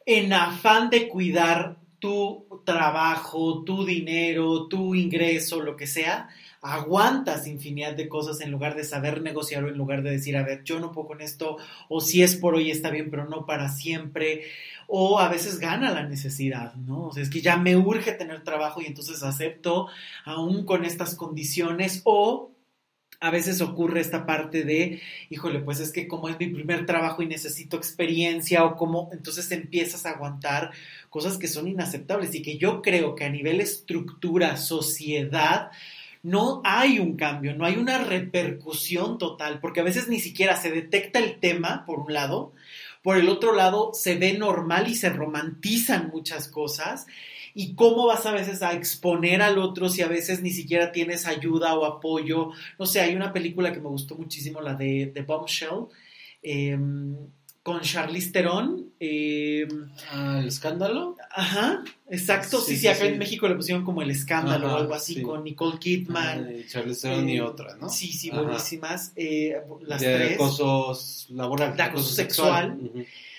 [0.05, 6.29] en afán de cuidar tu trabajo, tu dinero, tu ingreso, lo que sea,
[6.61, 10.43] aguantas infinidad de cosas en lugar de saber negociar o en lugar de decir, a
[10.43, 11.57] ver, yo no puedo con esto,
[11.89, 14.45] o si es por hoy está bien, pero no para siempre,
[14.87, 17.07] o a veces gana la necesidad, ¿no?
[17.07, 19.89] O sea, es que ya me urge tener trabajo y entonces acepto
[20.25, 22.51] aún con estas condiciones, o
[23.21, 27.23] a veces ocurre esta parte de, híjole, pues es que como es mi primer trabajo
[27.23, 30.71] y necesito experiencia o como, entonces empiezas a aguantar
[31.11, 35.71] cosas que son inaceptables y que yo creo que a nivel estructura, sociedad,
[36.23, 40.71] no hay un cambio, no hay una repercusión total, porque a veces ni siquiera se
[40.71, 42.53] detecta el tema, por un lado,
[43.03, 47.07] por el otro lado se ve normal y se romantizan muchas cosas
[47.61, 51.27] y cómo vas a veces a exponer al otro si a veces ni siquiera tienes
[51.27, 52.53] ayuda o apoyo.
[52.79, 55.87] No sé, hay una película que me gustó muchísimo, la de, The Bombshell,
[56.40, 57.16] em,
[57.64, 58.92] con Charlize Theron.
[60.12, 61.16] Ah, ¿El escándalo?
[61.33, 62.61] Ajá, exacto.
[62.61, 65.81] Sí, sí, acá en México le pusieron como El escándalo o algo así, con Nicole
[65.81, 66.61] Kidman.
[66.61, 67.88] y Charlize Theron y eh, otra, ¿no?
[67.88, 69.12] Sí, sí, buenísimas.
[69.16, 70.35] Eh, las de tres.
[70.37, 70.97] Acoso
[71.31, 71.77] laboral.
[71.77, 72.79] De acoso sexual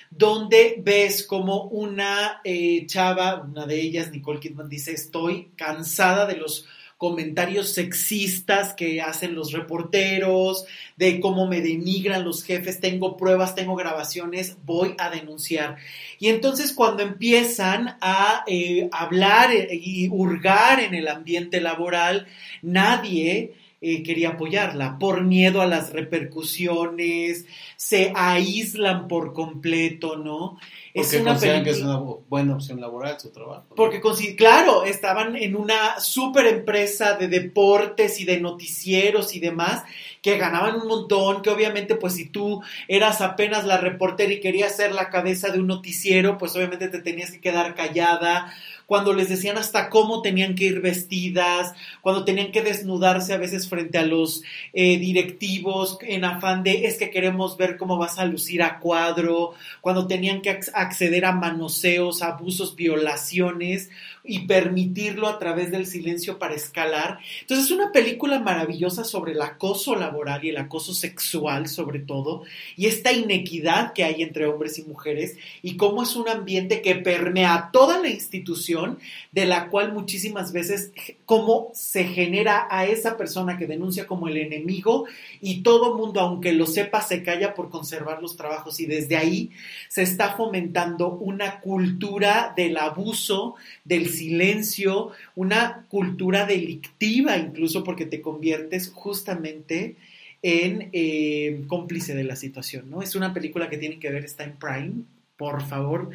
[0.09, 6.37] donde ves como una eh, chava, una de ellas, Nicole Kidman, dice, estoy cansada de
[6.37, 6.65] los
[6.99, 10.65] comentarios sexistas que hacen los reporteros,
[10.97, 15.77] de cómo me denigran los jefes, tengo pruebas, tengo grabaciones, voy a denunciar.
[16.19, 22.27] Y entonces cuando empiezan a eh, hablar y hurgar en el ambiente laboral,
[22.61, 27.45] nadie eh, quería apoyarla por miedo a las repercusiones,
[27.77, 30.57] se aíslan por completo, ¿no?
[30.93, 33.67] Porque es una que es una buena opción laboral su trabajo.
[33.75, 34.01] Porque,
[34.35, 39.83] claro, estaban en una super empresa de deportes y de noticieros y demás,
[40.21, 44.75] que ganaban un montón, que obviamente pues si tú eras apenas la reportera y querías
[44.75, 48.53] ser la cabeza de un noticiero, pues obviamente te tenías que quedar callada
[48.89, 53.69] cuando les decían hasta cómo tenían que ir vestidas, cuando tenían que desnudarse a veces
[53.69, 54.41] frente a los
[54.73, 59.53] eh, directivos en afán de es que queremos ver cómo vas a lucir a cuadro,
[59.81, 63.91] cuando tenían que acceder a manoseos, abusos, violaciones
[64.23, 67.19] y permitirlo a través del silencio para escalar.
[67.41, 72.43] Entonces es una película maravillosa sobre el acoso laboral y el acoso sexual sobre todo,
[72.75, 76.95] y esta inequidad que hay entre hombres y mujeres, y cómo es un ambiente que
[76.95, 78.99] permea toda la institución,
[79.31, 80.91] de la cual muchísimas veces
[81.25, 85.05] cómo se genera a esa persona que denuncia como el enemigo
[85.41, 89.51] y todo mundo, aunque lo sepa, se calla por conservar los trabajos y desde ahí
[89.87, 98.21] se está fomentando una cultura del abuso, del silencio, una cultura delictiva incluso porque te
[98.21, 99.95] conviertes justamente
[100.41, 103.01] en eh, cómplice de la situación, ¿no?
[103.01, 104.93] Es una película que tienen que ver, está en Prime,
[105.37, 106.11] por favor,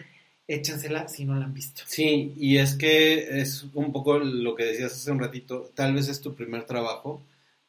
[0.48, 1.82] échensela si no la han visto.
[1.86, 6.08] Sí, y es que es un poco lo que decías hace un ratito, tal vez
[6.08, 7.22] es tu primer trabajo,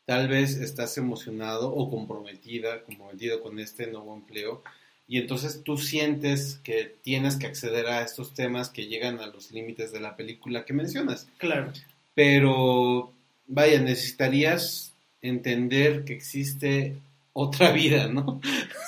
[0.06, 4.64] tal vez estás emocionado o comprometida, comprometido con este nuevo empleo,
[5.08, 9.52] y entonces tú sientes que tienes que acceder a estos temas que llegan a los
[9.52, 11.28] límites de la película que mencionas.
[11.38, 11.72] Claro.
[12.15, 13.12] Pero,
[13.48, 16.96] vaya, necesitarías entender que existe
[17.34, 18.41] otra vida, ¿no?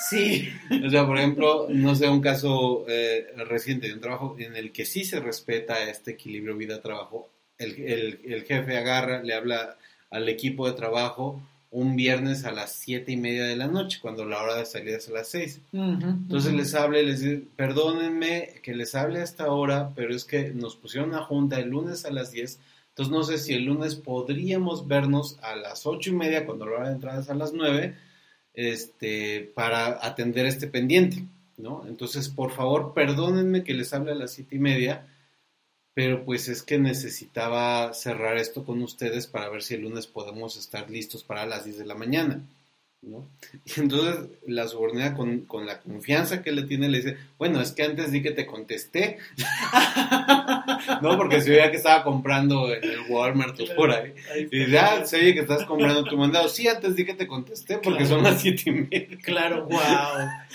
[0.08, 0.48] Sí.
[0.84, 4.72] o sea, por ejemplo, no sé, un caso eh, reciente de un trabajo en el
[4.72, 7.28] que sí se respeta este equilibrio vida-trabajo.
[7.58, 9.76] El, el jefe agarra, le habla
[10.10, 14.24] al equipo de trabajo un viernes a las siete y media de la noche, cuando
[14.24, 15.60] la hora de salida es a las seis.
[15.72, 20.50] Entonces les hable, les dice, perdónenme que les hable a esta hora, pero es que
[20.50, 22.58] nos pusieron una junta el lunes a las diez,
[22.98, 26.78] entonces no sé si el lunes podríamos vernos a las ocho y media, cuando la
[26.78, 27.94] hora de entrada es a las nueve,
[28.54, 31.24] este, para atender este pendiente,
[31.58, 31.84] ¿no?
[31.86, 35.06] Entonces, por favor, perdónenme que les hable a las siete y media,
[35.98, 40.56] pero pues es que necesitaba cerrar esto con ustedes para ver si el lunes podemos
[40.56, 42.40] estar listos para las 10 de la mañana.
[43.02, 43.28] ¿No?
[43.64, 47.72] Y entonces la subordinada con, con, la confianza que le tiene le dice, bueno, es
[47.72, 49.18] que antes di que te contesté,
[51.02, 51.16] ¿no?
[51.16, 54.14] Porque se veía que estaba comprando en el Walmart o por ahí.
[54.50, 56.48] Y ya se oye que estás comprando tu mandado.
[56.48, 59.18] Sí, antes di que te contesté porque son las siete y media.
[59.22, 59.80] Claro, wow.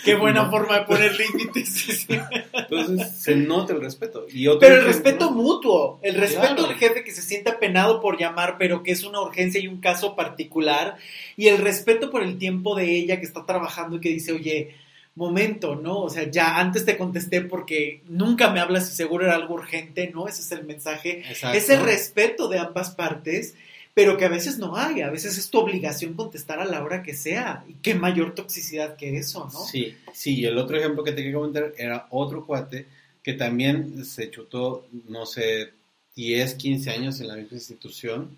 [0.04, 2.06] Qué buena forma de poner límites.
[2.52, 4.26] Entonces se nota el respeto.
[4.32, 8.56] Y pero el respeto mutuo, el respeto del jefe que se siente apenado por llamar,
[8.58, 10.96] pero que es una urgencia y un caso particular,
[11.36, 14.74] y el respeto por el tiempo de ella que está trabajando y que dice, oye,
[15.14, 16.02] momento, ¿no?
[16.02, 20.10] O sea, ya antes te contesté porque nunca me hablas y seguro era algo urgente,
[20.12, 20.26] ¿no?
[20.26, 21.22] Ese es el mensaje.
[21.52, 23.54] Ese respeto de ambas partes,
[23.94, 27.02] pero que a veces no hay, a veces es tu obligación contestar a la hora
[27.02, 27.64] que sea.
[27.68, 29.64] Y qué mayor toxicidad que eso, ¿no?
[29.64, 32.86] Sí, sí, y el otro ejemplo que te quería comentar era otro cuate
[33.22, 35.70] que también se chutó, no sé,
[36.14, 38.36] 10, 15 años en la misma institución,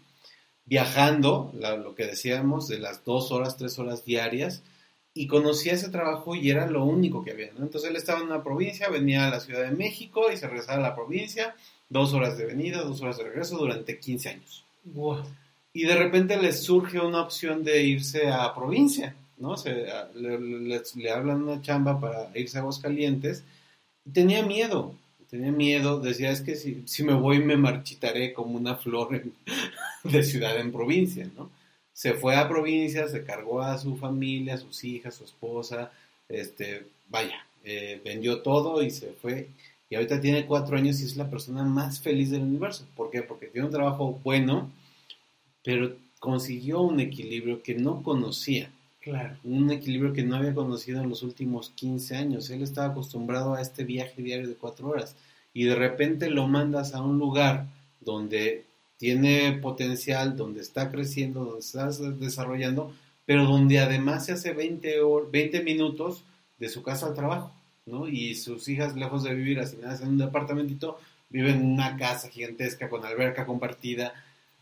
[0.67, 4.63] viajando, lo que decíamos, de las dos horas, tres horas diarias,
[5.15, 7.65] y conocía ese trabajo y era lo único que había, ¿no?
[7.65, 10.79] Entonces él estaba en una provincia, venía a la Ciudad de México y se regresaba
[10.79, 11.55] a la provincia,
[11.89, 14.65] dos horas de venida, dos horas de regreso durante 15 años.
[15.73, 19.57] Y de repente le surge una opción de irse a provincia, ¿no?
[19.57, 23.43] Se, le, hablan una chamba para irse a Aguascalientes
[24.05, 24.95] y tenía miedo,
[25.31, 29.23] tenía miedo, decía, es que si, si me voy me marchitaré como una flor
[30.05, 31.51] de ciudad en provincia, ¿no?
[31.97, 35.91] se fue a provincia, se cargó a su familia, a sus hijas, a su esposa,
[36.29, 39.49] este, vaya, eh, vendió todo y se fue.
[39.89, 42.85] Y ahorita tiene cuatro años y es la persona más feliz del universo.
[42.95, 43.23] ¿Por qué?
[43.23, 44.71] Porque tiene un trabajo bueno,
[45.65, 48.71] pero consiguió un equilibrio que no conocía.
[49.07, 49.37] Claro.
[49.45, 52.51] Un equilibrio que no había conocido en los últimos 15 años.
[52.51, 55.15] Él estaba acostumbrado a este viaje diario de cuatro horas.
[55.55, 57.69] Y de repente lo mandas a un lugar
[58.01, 58.65] donde
[58.97, 61.89] tiene potencial, donde está creciendo, donde está
[62.19, 62.93] desarrollando,
[63.25, 64.97] pero donde además se hace 20,
[65.31, 66.25] 20 minutos
[66.59, 67.53] de su casa al trabajo,
[67.87, 68.09] ¿no?
[68.09, 70.99] Y sus hijas, lejos de vivir asignadas en un departamentito,
[71.31, 74.15] viven en una casa gigantesca con alberca compartida,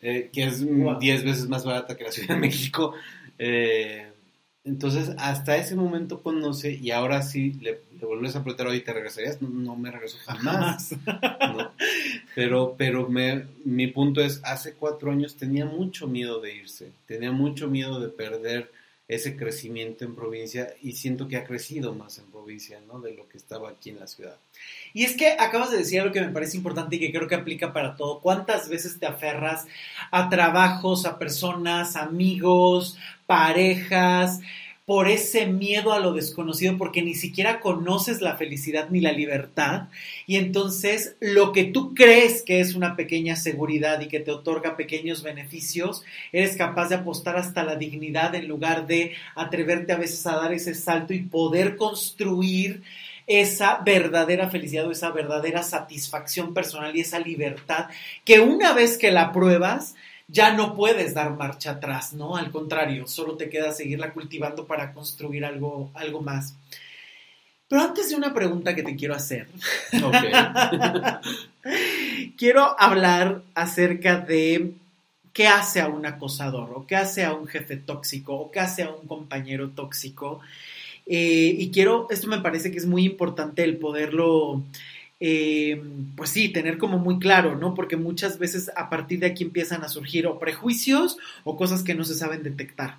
[0.03, 2.93] eh, que es 10 veces más barata que la Ciudad de México.
[3.39, 4.11] Eh,
[4.65, 9.43] Entonces, hasta ese momento conoce y ahora sí le, vuelves a preguntar, y ¿te regresarías?
[9.43, 10.95] No, me regreso jamás.
[12.35, 17.31] Pero, pero me, mi punto es, hace cuatro años tenía mucho miedo de irse, tenía
[17.31, 18.73] mucho miedo de perder
[19.07, 23.01] ese crecimiento en provincia y siento que ha crecido más en provincia, ¿no?
[23.01, 24.37] De lo que estaba aquí en la ciudad.
[24.95, 27.35] Y es que acabas de decir algo que me parece importante y que creo que
[27.35, 28.21] aplica para todo.
[28.21, 29.67] ¿Cuántas veces te aferras
[30.11, 34.41] a trabajos, a personas, amigos, parejas,
[34.87, 39.89] por ese miedo a lo desconocido, porque ni siquiera conoces la felicidad ni la libertad.
[40.27, 44.77] Y entonces lo que tú crees que es una pequeña seguridad y que te otorga
[44.77, 50.27] pequeños beneficios, eres capaz de apostar hasta la dignidad en lugar de atreverte a veces
[50.27, 52.83] a dar ese salto y poder construir
[53.27, 57.87] esa verdadera felicidad o esa verdadera satisfacción personal y esa libertad
[58.23, 59.95] que una vez que la pruebas,
[60.35, 62.37] ya no puedes dar marcha atrás, ¿no?
[62.37, 66.57] Al contrario, solo te queda seguirla cultivando para construir algo, algo más.
[67.69, 69.47] Pero antes de una pregunta que te quiero hacer,
[72.37, 74.73] quiero hablar acerca de
[75.33, 78.83] qué hace a un acosador, o qué hace a un jefe tóxico, o qué hace
[78.83, 80.41] a un compañero tóxico.
[81.07, 84.65] Eh, y quiero, esto me parece que es muy importante el poderlo
[85.21, 85.83] eh,
[86.17, 87.75] pues sí, tener como muy claro, ¿no?
[87.75, 91.95] Porque muchas veces a partir de aquí empiezan a surgir o prejuicios o cosas que
[91.95, 92.99] no se saben detectar.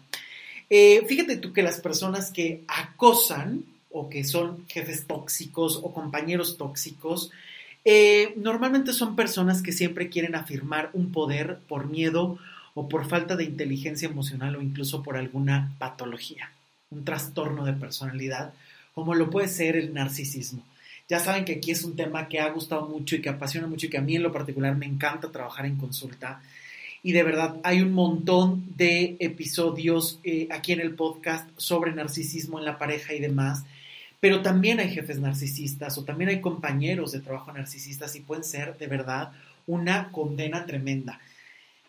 [0.70, 6.58] Eh, fíjate tú que las personas que acosan o que son jefes tóxicos o compañeros
[6.58, 7.32] tóxicos,
[7.86, 12.40] eh, normalmente son personas que siempre quieren afirmar un poder por miedo
[12.74, 16.52] o por falta de inteligencia emocional o incluso por alguna patología,
[16.90, 18.54] un trastorno de personalidad,
[18.94, 20.64] como lo puede ser el narcisismo.
[21.08, 23.86] Ya saben que aquí es un tema que ha gustado mucho y que apasiona mucho
[23.86, 26.42] y que a mí en lo particular me encanta trabajar en consulta.
[27.04, 32.58] Y de verdad hay un montón de episodios eh, aquí en el podcast sobre narcisismo
[32.58, 33.64] en la pareja y demás.
[34.20, 38.76] Pero también hay jefes narcisistas o también hay compañeros de trabajo narcisistas y pueden ser
[38.80, 39.32] de verdad
[39.68, 41.20] una condena tremenda.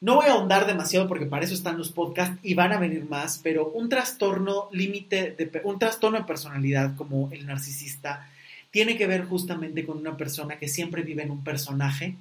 [0.02, 3.08] No voy a ahondar demasiado porque para eso están los podcasts y van a venir
[3.08, 8.28] más, pero un trastorno límite un trastorno de personalidad como el narcisista
[8.70, 12.16] tiene que ver justamente con una persona que siempre vive en un personaje,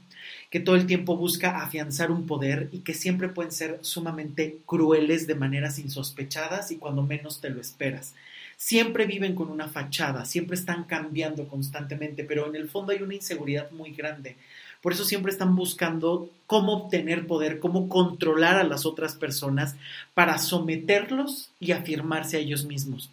[0.50, 5.28] que todo el tiempo busca afianzar un poder y que siempre pueden ser sumamente crueles
[5.28, 8.14] de maneras insospechadas y cuando menos te lo esperas.
[8.58, 13.16] Siempre viven con una fachada, siempre están cambiando constantemente, pero en el fondo hay una
[13.16, 14.38] inseguridad muy grande.
[14.82, 19.76] Por eso siempre están buscando cómo obtener poder, cómo controlar a las otras personas
[20.14, 23.10] para someterlos y afirmarse a ellos mismos.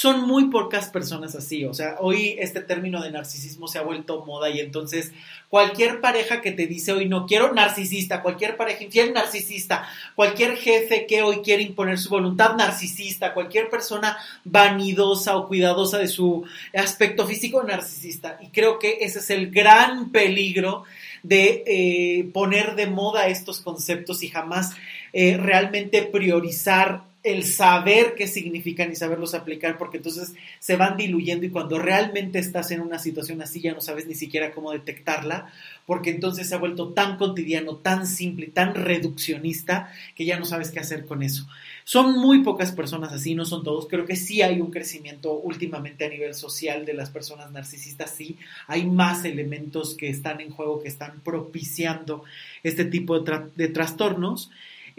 [0.00, 4.24] Son muy pocas personas así, o sea, hoy este término de narcisismo se ha vuelto
[4.24, 5.10] moda y entonces
[5.48, 11.04] cualquier pareja que te dice hoy no quiero narcisista, cualquier pareja infiel narcisista, cualquier jefe
[11.06, 17.26] que hoy quiere imponer su voluntad narcisista, cualquier persona vanidosa o cuidadosa de su aspecto
[17.26, 18.38] físico narcisista.
[18.40, 20.84] Y creo que ese es el gran peligro
[21.24, 24.76] de eh, poner de moda estos conceptos y jamás
[25.12, 31.44] eh, realmente priorizar el saber qué significan y saberlos aplicar, porque entonces se van diluyendo
[31.44, 35.52] y cuando realmente estás en una situación así ya no sabes ni siquiera cómo detectarla,
[35.84, 40.70] porque entonces se ha vuelto tan cotidiano, tan simple, tan reduccionista, que ya no sabes
[40.70, 41.46] qué hacer con eso.
[41.84, 43.88] Son muy pocas personas así, no son todos.
[43.88, 48.36] Creo que sí hay un crecimiento últimamente a nivel social de las personas narcisistas, sí.
[48.66, 52.24] Hay más elementos que están en juego, que están propiciando
[52.62, 54.50] este tipo de, de trastornos.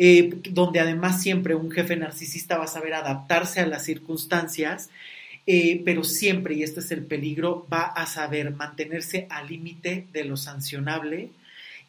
[0.01, 4.89] Eh, donde además siempre un jefe narcisista va a saber adaptarse a las circunstancias,
[5.45, 10.23] eh, pero siempre, y este es el peligro, va a saber mantenerse al límite de
[10.23, 11.31] lo sancionable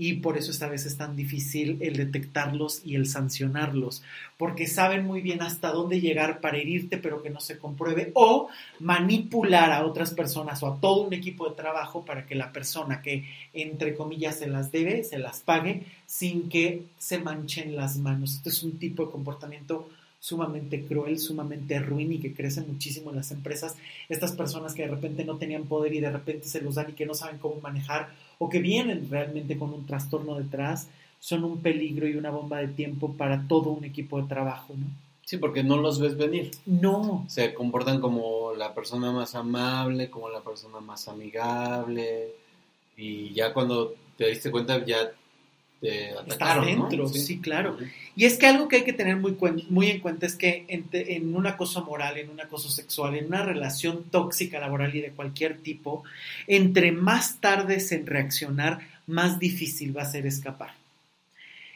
[0.01, 4.03] y por eso esta vez es tan difícil el detectarlos y el sancionarlos,
[4.39, 8.49] porque saben muy bien hasta dónde llegar para herirte pero que no se compruebe o
[8.79, 13.03] manipular a otras personas o a todo un equipo de trabajo para que la persona
[13.03, 18.37] que entre comillas se las debe, se las pague sin que se manchen las manos.
[18.37, 19.87] Este es un tipo de comportamiento
[20.19, 23.77] sumamente cruel, sumamente ruin y que crece muchísimo en las empresas.
[24.09, 26.95] Estas personas que de repente no tenían poder y de repente se los dan y
[26.95, 28.09] que no saben cómo manejar
[28.43, 32.69] o que vienen realmente con un trastorno detrás, son un peligro y una bomba de
[32.69, 34.87] tiempo para todo un equipo de trabajo, ¿no?
[35.27, 36.51] Sí, porque no los ves venir.
[36.65, 37.27] No.
[37.29, 42.31] Se comportan como la persona más amable, como la persona más amigable,
[42.97, 45.13] y ya cuando te diste cuenta ya
[45.81, 47.79] te atacaron, dentro, sí, claro.
[48.15, 49.37] Y es que algo que hay que tener muy,
[49.71, 53.27] muy en cuenta es que en, en, un acoso moral, en un acoso sexual, en
[53.27, 56.05] una relación tóxica laboral y de cualquier tipo,
[56.47, 60.75] entre más tardes en reaccionar, más difícil va a ser escapar.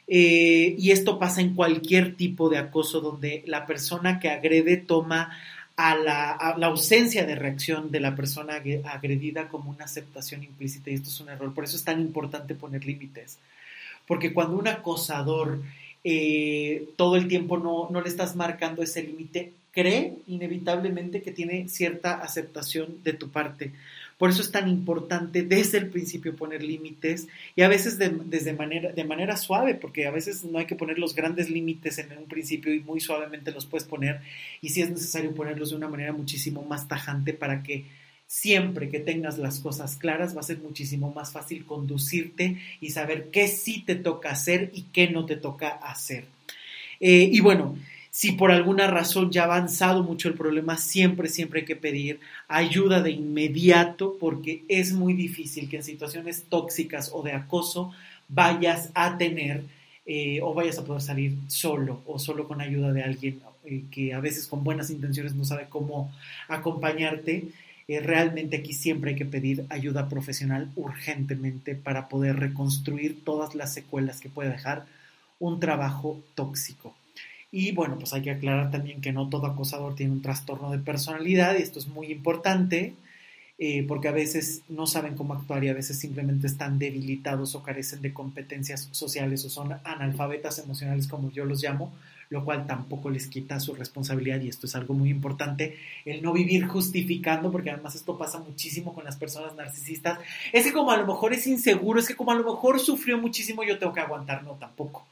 [0.07, 5.33] Eh, y esto pasa en cualquier tipo de acoso donde la persona que agrede toma
[5.77, 11.09] a la, ausencia de reacción de la persona agredida como una aceptación implícita y esto
[11.09, 11.53] es un error.
[11.53, 13.39] Por eso es tan importante poner límites.
[14.07, 15.61] Porque cuando un acosador
[16.03, 21.69] eh, todo el tiempo no, no le estás marcando ese límite, cree inevitablemente que tiene
[21.69, 23.73] cierta aceptación de tu parte.
[24.19, 27.27] Por eso es tan importante desde el principio poner límites
[27.57, 30.77] y a veces de, desde manera, de manera suave, porque a veces no hay que
[30.77, 34.21] poner los grandes límites en un principio y muy suavemente los puedes poner
[34.61, 37.85] y si es necesario ponerlos de una manera muchísimo más tajante para que
[38.35, 43.31] siempre que tengas las cosas claras va a ser muchísimo más fácil conducirte y saber
[43.31, 46.25] qué sí te toca hacer y qué no te toca hacer.
[46.99, 47.77] Eh, y bueno,
[48.11, 52.19] si por alguna razón ya ha avanzado mucho el problema, siempre, siempre hay que pedir
[52.49, 57.93] ayuda de inmediato porque es muy difícil que en situaciones tóxicas o de acoso
[58.29, 59.63] vayas a tener
[60.07, 64.13] eh, o vayas a poder salir solo o solo con ayuda de alguien eh, que
[64.13, 66.13] a veces con buenas intenciones no sabe cómo
[66.49, 67.45] acompañarte.
[67.87, 73.75] Eh, realmente aquí siempre hay que pedir ayuda profesional urgentemente para poder reconstruir todas las
[73.75, 74.87] secuelas que puede dejar
[75.39, 76.95] un trabajo tóxico.
[77.53, 80.79] Y bueno, pues hay que aclarar también que no todo acosador tiene un trastorno de
[80.79, 82.95] personalidad y esto es muy importante
[83.59, 87.63] eh, porque a veces no saben cómo actuar y a veces simplemente están debilitados o
[87.63, 91.93] carecen de competencias sociales o son analfabetas emocionales como yo los llamo,
[92.31, 96.33] lo cual tampoco les quita su responsabilidad y esto es algo muy importante, el no
[96.33, 100.19] vivir justificando, porque además esto pasa muchísimo con las personas narcisistas,
[100.53, 103.19] es que como a lo mejor es inseguro, es que como a lo mejor sufrió
[103.19, 105.07] muchísimo, yo tengo que aguantar, no, tampoco.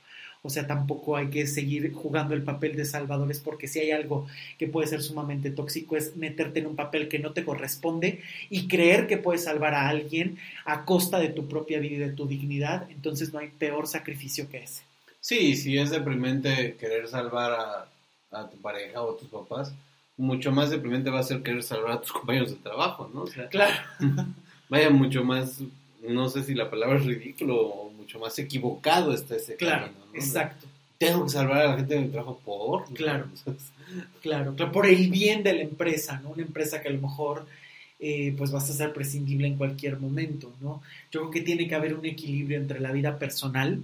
[0.44, 4.26] O sea, tampoco hay que seguir jugando el papel de salvadores porque si hay algo
[4.58, 8.66] que puede ser sumamente tóxico es meterte en un papel que no te corresponde y
[8.66, 12.26] creer que puedes salvar a alguien a costa de tu propia vida y de tu
[12.26, 12.90] dignidad.
[12.90, 14.82] Entonces no hay peor sacrificio que ese.
[15.22, 17.88] Sí, si es deprimente querer salvar
[18.30, 19.72] a, tu pareja o a tus papás,
[20.16, 23.22] mucho más deprimente va a ser querer salvar a tus compañeros de trabajo, ¿no?
[23.22, 23.76] O sea, claro.
[24.68, 25.60] Vaya mucho más,
[26.02, 30.66] no sé si la palabra es ridículo mucho más equivocado está ese claro, Exacto.
[30.98, 32.84] Tengo que salvar a la gente de mi trabajo por.
[32.94, 33.26] Claro,
[34.22, 36.30] claro, claro, por el bien de la empresa, ¿no?
[36.30, 37.46] Una empresa que a lo mejor
[38.00, 40.82] eh, pues vas a ser prescindible en cualquier momento, ¿no?
[41.12, 43.82] Yo creo que tiene que haber un equilibrio entre la vida personal,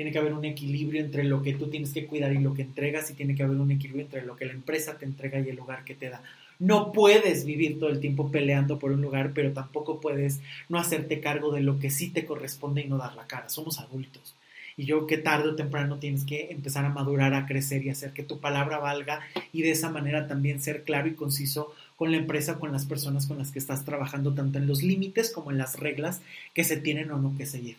[0.00, 2.62] tiene que haber un equilibrio entre lo que tú tienes que cuidar y lo que
[2.62, 5.50] entregas, y tiene que haber un equilibrio entre lo que la empresa te entrega y
[5.50, 6.22] el lugar que te da.
[6.58, 10.40] No puedes vivir todo el tiempo peleando por un lugar, pero tampoco puedes
[10.70, 13.50] no hacerte cargo de lo que sí te corresponde y no dar la cara.
[13.50, 14.34] Somos adultos.
[14.74, 18.14] Y yo que tarde o temprano tienes que empezar a madurar, a crecer y hacer
[18.14, 19.20] que tu palabra valga
[19.52, 23.26] y de esa manera también ser claro y conciso con la empresa, con las personas
[23.26, 26.22] con las que estás trabajando, tanto en los límites como en las reglas
[26.54, 27.76] que se tienen o no que seguir.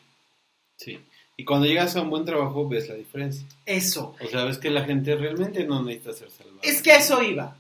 [0.78, 1.00] Sí.
[1.42, 3.48] Y cuando llegas a un buen trabajo ves la diferencia.
[3.66, 4.16] Eso.
[4.24, 6.60] O sea, ves que la gente realmente no necesita ser salvada.
[6.62, 7.58] Es que eso iba.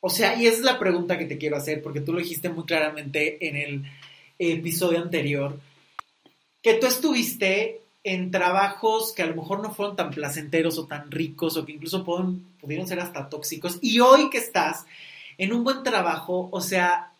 [0.00, 2.50] O sea, y esa es la pregunta que te quiero hacer, porque tú lo dijiste
[2.50, 3.84] muy claramente en el
[4.38, 5.58] episodio anterior,
[6.60, 11.10] que tú estuviste en trabajos que a lo mejor no fueron tan placenteros o tan
[11.10, 14.84] ricos o que incluso pudieron ser hasta tóxicos, y hoy que estás
[15.38, 17.12] en un buen trabajo, o sea,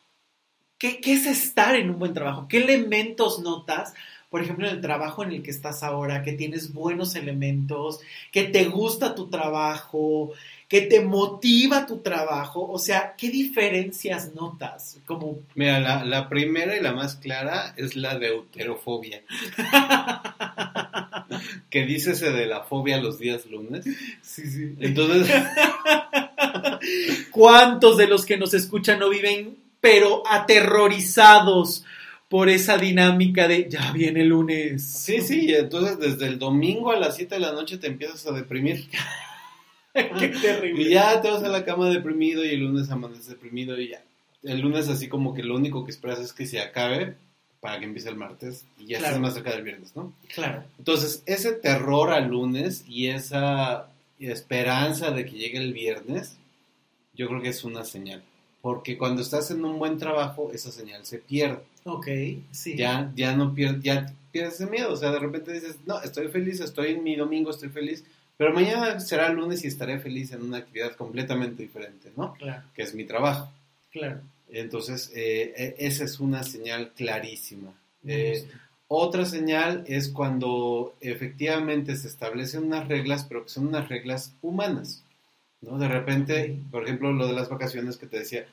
[0.77, 2.49] ¿qué, ¿qué es estar en un buen trabajo?
[2.49, 3.95] ¿Qué elementos notas?
[4.31, 8.01] Por ejemplo, en el trabajo en el que estás ahora, que tienes buenos elementos,
[8.33, 10.33] que te gusta tu trabajo,
[10.69, 14.99] que te motiva tu trabajo, o sea, ¿qué diferencias notas?
[15.07, 15.39] Como...
[15.55, 19.23] Mira, la, primera y la más clara es la de deuterofobia.
[21.71, 23.85] que dícese de la fobia los días lunes.
[24.23, 24.75] Sí, sí.
[24.81, 25.33] Entonces...
[27.31, 31.85] ¿Cuántos de los que nos escuchan no viven, pero aterrorizados?
[32.29, 34.83] Por esa dinámica de ya viene el lunes.
[34.83, 38.33] Sí, sí, entonces desde el domingo a las 7 de la noche te empiezas a
[38.33, 38.89] deprimir.
[39.95, 40.83] Qué terrible.
[40.83, 44.03] Y ya te vas a la cama deprimido y el lunes amaneces deprimido y ya.
[44.43, 47.17] El lunes así como que lo único que esperas es que se acabe
[47.61, 50.13] para que empiece el martes y ya estés más cerca del viernes, ¿no?
[50.33, 50.65] Claro.
[50.79, 53.89] Entonces, ese terror al lunes y esa
[54.21, 56.37] esperanza de que llegue el viernes,
[57.15, 58.23] yo creo que es una señal.
[58.67, 61.63] Porque cuando estás en un buen trabajo, esa señal se pierde.
[61.85, 62.09] Ok,
[62.51, 62.75] sí.
[62.77, 64.93] Ya, ya no pierdes, ya pierdes ese miedo.
[64.93, 68.03] O sea, de repente dices, no, estoy feliz, estoy en mi domingo, estoy feliz
[68.37, 72.35] pero mañana será lunes y estaré feliz en una actividad completamente diferente, ¿no?
[72.35, 72.63] Claro.
[72.75, 73.51] Que es mi trabajo.
[73.91, 74.21] Claro.
[74.51, 77.73] Entonces, eh, e, esa es una señal clarísima.
[78.05, 78.47] Eh,
[78.89, 85.03] otra señal es cuando efectivamente se establecen unas reglas, pero que son unas reglas humanas.
[85.61, 85.79] ¿No?
[85.79, 88.47] De repente, por ejemplo, lo de las vacaciones que te decía,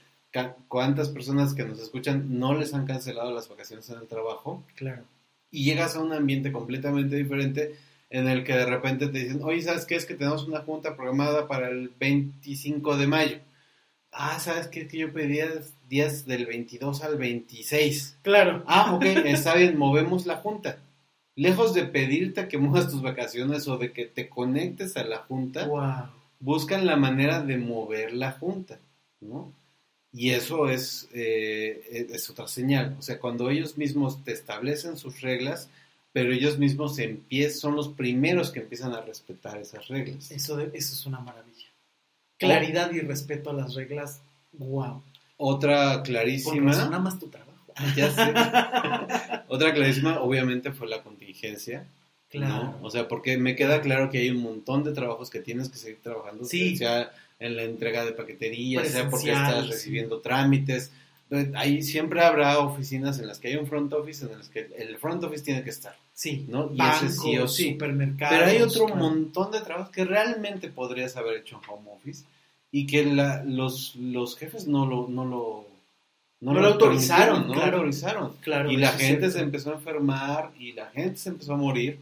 [0.68, 4.64] ¿cuántas personas que nos escuchan no les han cancelado las vacaciones en el trabajo?
[4.76, 5.04] Claro.
[5.52, 7.76] Y llegas a un ambiente completamente diferente
[8.10, 9.96] en el que de repente te dicen, oye, ¿sabes qué?
[9.96, 13.38] Es que tenemos una junta programada para el 25 de mayo.
[14.12, 14.82] Ah, ¿sabes qué?
[14.82, 15.48] Es que yo pedía
[15.90, 18.20] días del 22 al 26.
[18.22, 18.64] Claro.
[18.68, 20.78] Ah, ok, está bien, movemos la junta.
[21.36, 25.68] Lejos de pedirte que muevas tus vacaciones o de que te conectes a la junta,
[26.44, 28.78] buscan la manera de mover la junta,
[29.22, 29.52] ¿no?
[30.12, 32.96] Y eso es, eh, es otra señal.
[33.00, 35.70] O sea, cuando ellos mismos te establecen sus reglas,
[36.12, 40.30] pero ellos mismos empiezan, son los primeros que empiezan a respetar esas reglas.
[40.30, 41.68] Eso, eso es una maravilla.
[42.38, 44.22] Claridad y respeto a las reglas,
[44.52, 45.02] wow.
[45.38, 46.72] Otra clarísima.
[46.72, 47.74] Porque nada más tu trabajo.
[47.96, 49.44] Ya sé.
[49.48, 51.88] Otra clarísima, obviamente, fue la contingencia.
[52.40, 52.78] Claro.
[52.82, 55.78] O sea, porque me queda claro que hay un montón de trabajos que tienes que
[55.78, 56.46] seguir trabajando.
[56.46, 56.76] Sí.
[56.76, 60.92] Sea en la entrega de paquetería, sea porque estás recibiendo trámites,
[61.56, 64.98] ahí siempre habrá oficinas en las que hay un front office en las que el
[64.98, 65.96] front office tiene que estar.
[66.14, 66.72] Sí, ¿no?
[66.74, 67.72] Y ese sí o sí.
[67.72, 72.24] Supermercados, Pero hay otro montón de trabajos que realmente podrías haber hecho en home office
[72.72, 75.68] y que los, los jefes no lo, no lo,
[76.40, 77.48] no, lo autorizaron.
[77.48, 78.34] No lo autorizaron.
[78.42, 82.00] Claro, y la gente se empezó a enfermar y la gente se empezó a morir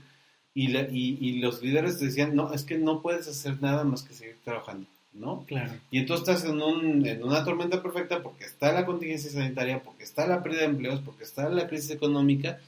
[0.54, 4.14] y, y, y los líderes decían, no, es que no puedes hacer nada más que
[4.14, 4.88] seguir trabajando.
[5.14, 5.44] ¿no?
[5.46, 5.74] Claro.
[5.92, 10.04] Y entonces estás en, un, en una tormenta perfecta porque está la contingencia sanitaria, porque
[10.04, 12.60] está la pérdida de empleos, porque está la crisis económica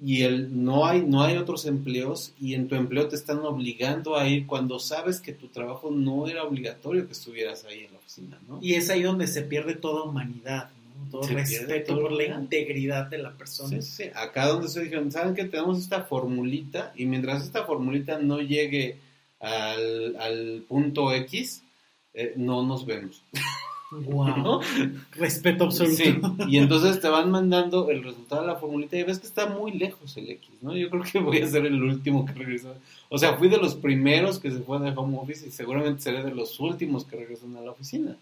[0.00, 4.16] y el, no, hay, no hay otros empleos y en tu empleo te están obligando
[4.16, 7.98] a ir cuando sabes que tu trabajo no era obligatorio que estuvieras ahí en la
[7.98, 8.60] oficina, ¿no?
[8.62, 10.70] Y es ahí donde se pierde toda humanidad,
[11.28, 13.80] respeto por la integridad de la persona.
[13.80, 14.10] Sí, sí.
[14.14, 16.92] Acá donde se dijeron, ¿saben que tenemos esta formulita?
[16.96, 18.98] Y mientras esta formulita no llegue
[19.40, 21.62] al, al punto X,
[22.14, 23.22] eh, no nos vemos.
[23.90, 24.60] Wow.
[25.12, 26.36] Respeto absoluto.
[26.46, 29.72] Y entonces te van mandando el resultado de la formulita y ves que está muy
[29.72, 30.76] lejos el X, ¿no?
[30.76, 32.74] Yo creo que voy a ser el último que regresó.
[33.08, 36.22] O sea, fui de los primeros que se fue de home office y seguramente seré
[36.22, 38.16] de los últimos que regresan a la oficina.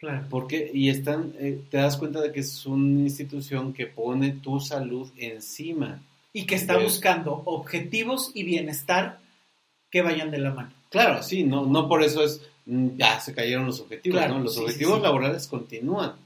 [0.00, 0.26] Claro.
[0.30, 4.60] Porque, y están, eh, te das cuenta de que es una institución que pone tu
[4.60, 6.02] salud encima.
[6.32, 9.18] Y que está buscando objetivos y bienestar
[9.90, 10.72] que vayan de la mano.
[10.90, 14.40] Claro, sí, no, no por eso es Mm, ya se cayeron los objetivos, ¿no?
[14.40, 16.16] Los objetivos laborales continúan,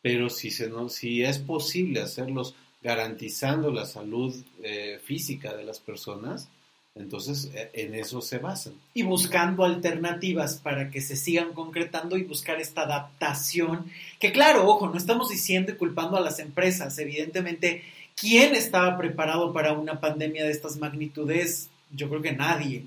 [0.00, 4.32] pero si, se, no, si es posible hacerlos garantizando la salud
[4.62, 6.48] eh, física de las personas,
[6.94, 8.74] entonces eh, en eso se basan.
[8.94, 14.88] Y buscando alternativas para que se sigan concretando y buscar esta adaptación, que claro, ojo,
[14.88, 17.82] no estamos diciendo y culpando a las empresas, evidentemente,
[18.14, 21.68] ¿quién estaba preparado para una pandemia de estas magnitudes?
[21.90, 22.84] Yo creo que nadie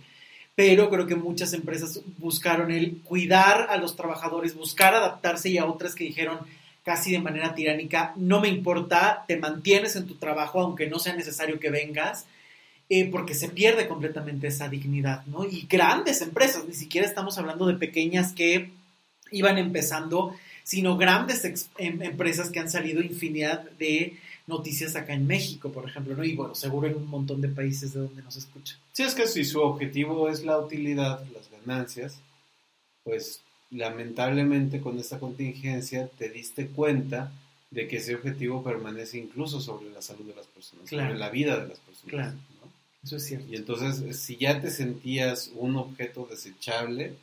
[0.55, 5.65] pero creo que muchas empresas buscaron el cuidar a los trabajadores, buscar adaptarse y a
[5.65, 6.39] otras que dijeron
[6.83, 11.15] casi de manera tiránica, no me importa, te mantienes en tu trabajo aunque no sea
[11.15, 12.25] necesario que vengas,
[12.89, 15.43] eh, porque se pierde completamente esa dignidad, ¿no?
[15.43, 18.71] Y grandes empresas, ni siquiera estamos hablando de pequeñas que
[19.31, 21.43] iban empezando, sino grandes
[21.77, 24.17] em, empresas que han salido infinidad de
[24.47, 26.23] noticias acá en México, por ejemplo, ¿no?
[26.23, 28.77] Y bueno, seguro en un montón de países de donde nos escuchan.
[28.93, 32.19] Sí, es que si su objetivo es la utilidad, las ganancias,
[33.03, 37.31] pues lamentablemente con esta contingencia te diste cuenta
[37.71, 41.59] de que ese objetivo permanece incluso sobre la salud de las personas, sobre la vida
[41.59, 42.09] de las personas.
[42.09, 42.38] Claro.
[43.05, 43.53] Eso es cierto.
[43.53, 47.15] Y entonces, si ya te sentías un objeto desechable,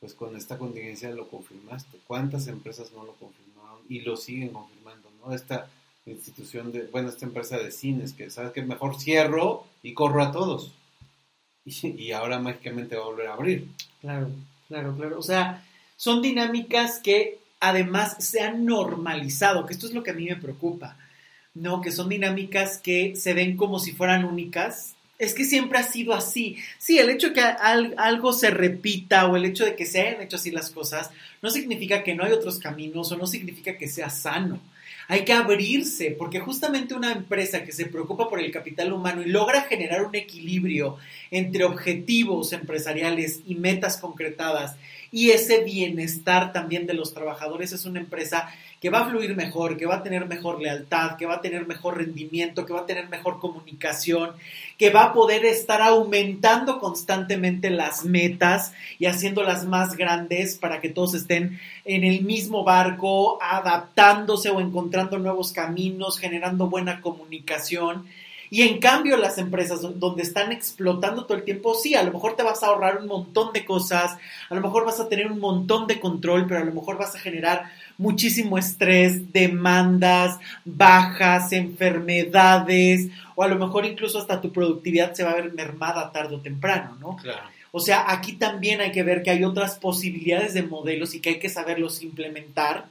[0.00, 1.98] pues con esta contingencia lo confirmaste.
[2.08, 5.08] ¿Cuántas empresas no lo confirmaron y lo siguen confirmando?
[5.24, 5.32] ¿no?
[5.32, 5.70] Esta
[6.06, 10.32] institución de, bueno, esta empresa de cines, que sabes que mejor cierro y corro a
[10.32, 10.72] todos.
[11.64, 13.68] Y, ahora mágicamente va a volver a abrir.
[14.00, 14.30] Claro,
[14.66, 15.18] claro, claro.
[15.18, 15.64] O sea,
[15.96, 20.36] son dinámicas que además se han normalizado, que esto es lo que a mí me
[20.36, 20.96] preocupa,
[21.54, 21.80] ¿no?
[21.80, 24.96] Que son dinámicas que se ven como si fueran únicas.
[25.18, 26.56] Es que siempre ha sido así.
[26.78, 30.22] Sí, el hecho de que algo se repita o el hecho de que se hayan
[30.22, 31.10] hecho así las cosas
[31.42, 34.60] no significa que no hay otros caminos o no significa que sea sano
[35.10, 39.30] hay que abrirse, porque justamente una empresa que se preocupa por el capital humano y
[39.30, 40.98] logra generar un equilibrio
[41.30, 44.76] entre objetivos empresariales y metas concretadas
[45.10, 48.50] y ese bienestar también de los trabajadores es una empresa
[48.80, 51.66] que va a fluir mejor, que va a tener mejor lealtad, que va a tener
[51.66, 54.30] mejor rendimiento, que va a tener mejor comunicación,
[54.76, 60.90] que va a poder estar aumentando constantemente las metas y haciéndolas más grandes para que
[60.90, 68.06] todos estén en el mismo barco, adaptándose o encontrando nuevos caminos, generando buena comunicación
[68.50, 72.36] Y en cambio las empresas donde están explotando todo el tiempo, sí, a lo mejor
[72.36, 74.16] te vas a ahorrar un montón de cosas,
[74.48, 77.14] a lo mejor vas a tener un montón de control, pero a lo mejor vas
[77.14, 85.12] a generar muchísimo estrés, demandas, bajas, enfermedades, o a lo mejor incluso hasta tu productividad
[85.14, 87.16] se va a ver mermada tarde o temprano, ¿no?
[87.16, 87.42] Claro.
[87.70, 91.30] O sea, aquí también hay que ver que hay otras posibilidades de modelos y que
[91.30, 92.86] hay que saberlos implementar.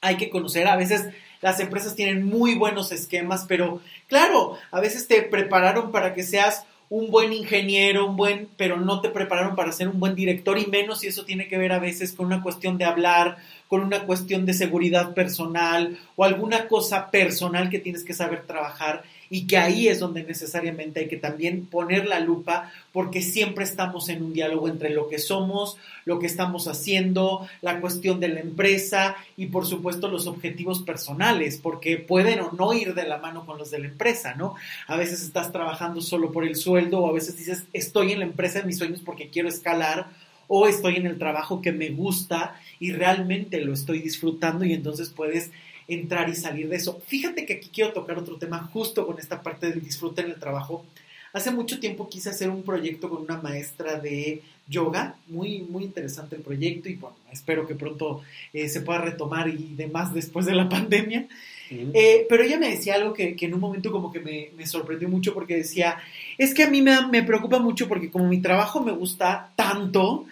[0.00, 1.06] Hay que conocer, a veces
[1.40, 6.64] las empresas tienen muy buenos esquemas, pero claro, a veces te prepararon para que seas
[6.88, 10.66] un buen ingeniero, un buen, pero no te prepararon para ser un buen director y
[10.66, 14.04] menos si eso tiene que ver a veces con una cuestión de hablar, con una
[14.04, 19.58] cuestión de seguridad personal o alguna cosa personal que tienes que saber trabajar y que
[19.58, 24.32] ahí es donde necesariamente hay que también poner la lupa porque siempre estamos en un
[24.32, 29.46] diálogo entre lo que somos, lo que estamos haciendo, la cuestión de la empresa y
[29.46, 33.70] por supuesto los objetivos personales, porque pueden o no ir de la mano con los
[33.70, 34.54] de la empresa, ¿no?
[34.86, 38.26] A veces estás trabajando solo por el sueldo o a veces dices, estoy en la
[38.26, 40.08] empresa de mis sueños porque quiero escalar
[40.48, 45.10] o estoy en el trabajo que me gusta y realmente lo estoy disfrutando y entonces
[45.10, 45.50] puedes
[45.88, 47.00] entrar y salir de eso.
[47.06, 50.40] Fíjate que aquí quiero tocar otro tema justo con esta parte del disfrute en el
[50.40, 50.84] trabajo.
[51.32, 56.36] Hace mucho tiempo quise hacer un proyecto con una maestra de yoga, muy, muy interesante
[56.36, 58.22] el proyecto y bueno, espero que pronto
[58.52, 61.26] eh, se pueda retomar y demás después de la pandemia.
[61.68, 65.34] Eh, pero ella me decía algo que, en un momento como que me, sorprendió mucho
[65.34, 65.98] porque decía,
[66.38, 70.26] es que a mí me, me, preocupa mucho porque como mi trabajo me gusta tanto,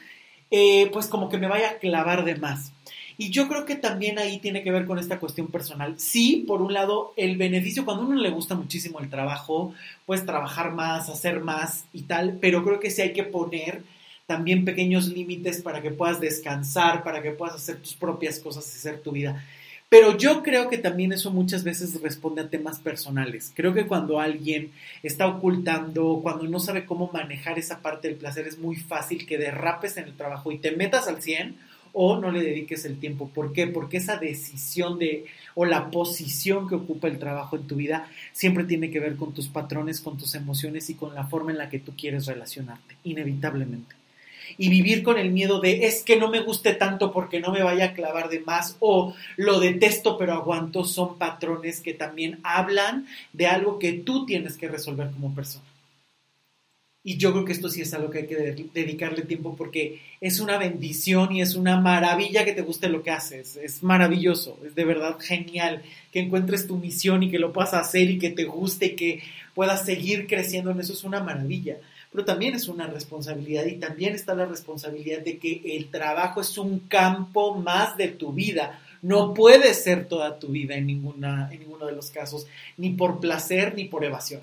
[0.51, 2.73] eh, pues como que me vaya a clavar de más.
[3.17, 5.95] Y yo creo que también ahí tiene que ver con esta cuestión personal.
[5.99, 9.73] Sí, por un lado, el beneficio, cuando a uno le gusta muchísimo el trabajo,
[10.07, 13.83] pues trabajar más, hacer más y tal, pero creo que sí hay que poner
[14.27, 18.79] también pequeños límites para que puedas descansar, para que puedas hacer tus propias cosas y
[18.79, 19.45] hacer tu vida.
[19.89, 23.53] Pero yo creo que también eso muchas veces responde a temas personales.
[23.55, 24.73] Creo que cuando alguien
[25.05, 29.39] está ocultando, cuando no sabe cómo manejar esa parte del placer, es muy fácil que
[29.39, 31.57] derrapes en el trabajo y te metas al 100
[31.95, 33.31] o no le dediques el tiempo.
[33.33, 33.67] ¿Por qué?
[33.67, 35.25] Porque esa decisión de
[35.55, 39.33] o la posición que ocupa el trabajo en tu vida siempre tiene que ver con
[39.33, 42.97] tus patrones, con tus emociones y con la forma en la que tú quieres relacionarte,
[43.05, 43.95] inevitablemente.
[44.59, 47.63] Y vivir con el miedo de es que no me guste tanto porque no me
[47.63, 53.07] vaya a clavar de más o lo detesto pero aguanto son patrones que también hablan
[53.33, 55.65] de algo que tú tienes que resolver como persona.
[57.07, 58.35] Y yo creo que esto sí es algo que hay que
[58.73, 63.11] dedicarle tiempo porque es una bendición y es una maravilla que te guste lo que
[63.11, 63.57] haces.
[63.57, 68.09] Es maravilloso, es de verdad genial que encuentres tu misión y que lo puedas hacer
[68.09, 69.23] y que te guste y que
[69.55, 70.95] puedas seguir creciendo en eso.
[70.95, 71.77] Es una maravilla.
[72.11, 76.57] Pero también es una responsabilidad y también está la responsabilidad de que el trabajo es
[76.57, 78.81] un campo más de tu vida.
[79.03, 82.47] No puede ser toda tu vida en, ninguna, en ninguno de los casos,
[82.79, 84.41] ni por placer ni por evasión.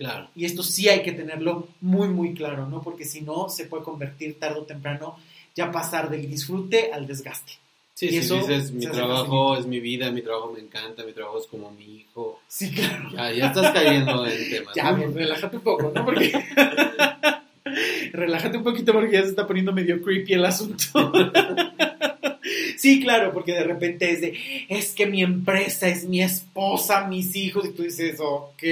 [0.00, 0.30] Claro.
[0.34, 2.80] Y esto sí hay que tenerlo muy, muy claro, ¿no?
[2.80, 5.18] Porque si no, se puede convertir tarde o temprano
[5.54, 7.52] ya pasar del disfrute al desgaste.
[7.92, 11.38] Sí, y eso dices, mi trabajo es mi vida, mi trabajo me encanta, mi trabajo
[11.38, 12.40] es como mi hijo.
[12.48, 13.10] Sí, claro.
[13.12, 14.74] Ya, ya estás cayendo en temas.
[14.74, 15.06] Ya, ¿no?
[15.12, 16.02] relájate un poco, ¿no?
[16.02, 16.32] Porque...
[18.14, 21.12] relájate un poquito porque ya se está poniendo medio creepy el asunto.
[22.78, 27.36] sí, claro, porque de repente es de, es que mi empresa es mi esposa, mis
[27.36, 28.62] hijos, y tú dices, ok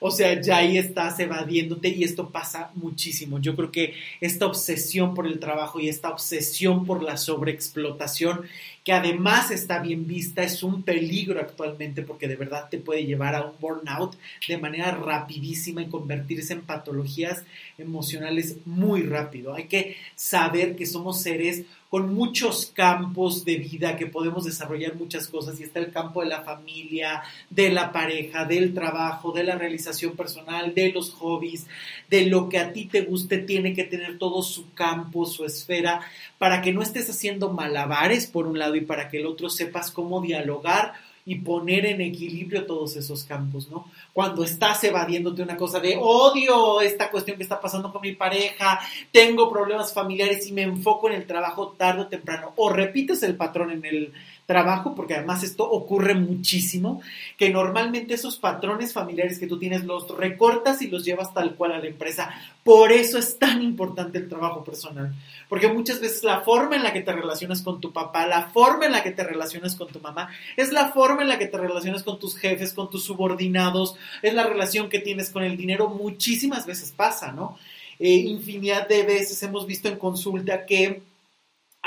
[0.00, 3.38] o sea, ya ahí estás evadiéndote y esto pasa muchísimo.
[3.38, 8.42] Yo creo que esta obsesión por el trabajo y esta obsesión por la sobreexplotación,
[8.84, 13.34] que además está bien vista, es un peligro actualmente porque de verdad te puede llevar
[13.34, 14.16] a un burnout
[14.46, 17.44] de manera rapidísima y convertirse en patologías
[17.78, 19.54] emocionales muy rápido.
[19.54, 21.64] Hay que saber que somos seres
[21.96, 26.26] con muchos campos de vida que podemos desarrollar muchas cosas y está el campo de
[26.26, 31.66] la familia, de la pareja, del trabajo, de la realización personal, de los hobbies,
[32.10, 36.02] de lo que a ti te guste, tiene que tener todo su campo, su esfera,
[36.36, 39.90] para que no estés haciendo malabares por un lado y para que el otro sepas
[39.90, 40.92] cómo dialogar
[41.26, 43.90] y poner en equilibrio todos esos campos, ¿no?
[44.12, 48.80] Cuando estás evadiéndote una cosa de odio esta cuestión que está pasando con mi pareja,
[49.10, 53.34] tengo problemas familiares y me enfoco en el trabajo tarde o temprano, o repites el
[53.34, 54.12] patrón en el
[54.46, 57.02] trabajo, porque además esto ocurre muchísimo,
[57.36, 61.72] que normalmente esos patrones familiares que tú tienes los recortas y los llevas tal cual
[61.72, 62.30] a la empresa.
[62.62, 65.12] Por eso es tan importante el trabajo personal,
[65.48, 68.86] porque muchas veces la forma en la que te relacionas con tu papá, la forma
[68.86, 71.58] en la que te relacionas con tu mamá, es la forma en la que te
[71.58, 75.88] relacionas con tus jefes, con tus subordinados, es la relación que tienes con el dinero,
[75.88, 77.58] muchísimas veces pasa, ¿no?
[77.98, 81.02] Eh, infinidad de veces hemos visto en consulta que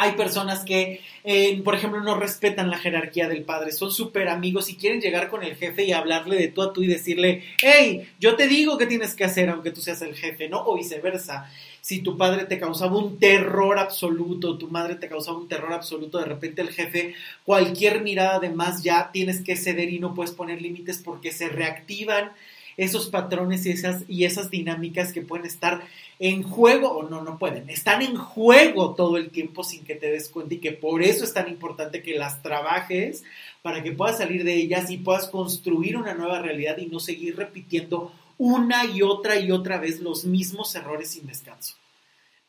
[0.02, 4.70] Hay personas que, eh, por ejemplo, no respetan la jerarquía del padre, son súper amigos
[4.70, 8.08] y quieren llegar con el jefe y hablarle de tú a tú y decirle, hey,
[8.18, 10.64] yo te digo qué tienes que hacer aunque tú seas el jefe, ¿no?
[10.66, 11.52] O viceversa.
[11.82, 16.18] Si tu padre te causaba un terror absoluto, tu madre te causaba un terror absoluto,
[16.18, 20.32] de repente el jefe, cualquier mirada de más ya tienes que ceder y no puedes
[20.32, 22.32] poner límites porque se reactivan
[22.80, 25.82] esos patrones y esas, y esas dinámicas que pueden estar
[26.18, 30.12] en juego, o no, no pueden, están en juego todo el tiempo sin que te
[30.12, 33.24] des cuenta y que por eso es tan importante que las trabajes
[33.62, 37.36] para que puedas salir de ellas y puedas construir una nueva realidad y no seguir
[37.36, 41.79] repitiendo una y otra y otra vez los mismos errores sin descanso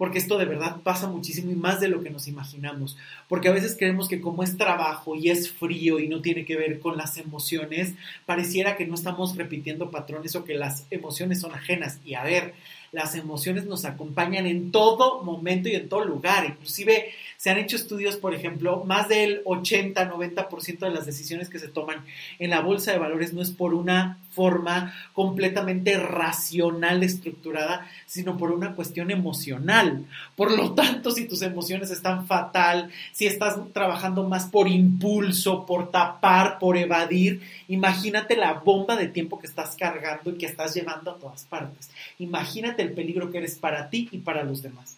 [0.01, 2.97] porque esto de verdad pasa muchísimo y más de lo que nos imaginamos,
[3.29, 6.57] porque a veces creemos que como es trabajo y es frío y no tiene que
[6.57, 7.93] ver con las emociones,
[8.25, 11.99] pareciera que no estamos repitiendo patrones o que las emociones son ajenas.
[12.03, 12.55] Y a ver,
[12.93, 17.77] las emociones nos acompañan en todo momento y en todo lugar, inclusive se han hecho
[17.77, 22.07] estudios, por ejemplo, más del 80-90% de las decisiones que se toman
[22.39, 28.53] en la bolsa de valores no es por una forma completamente racional estructurada, sino por
[28.53, 30.07] una cuestión emocional.
[30.37, 35.91] Por lo tanto, si tus emociones están fatal, si estás trabajando más por impulso, por
[35.91, 41.11] tapar, por evadir, imagínate la bomba de tiempo que estás cargando y que estás llevando
[41.11, 41.91] a todas partes.
[42.19, 44.97] Imagínate el peligro que eres para ti y para los demás.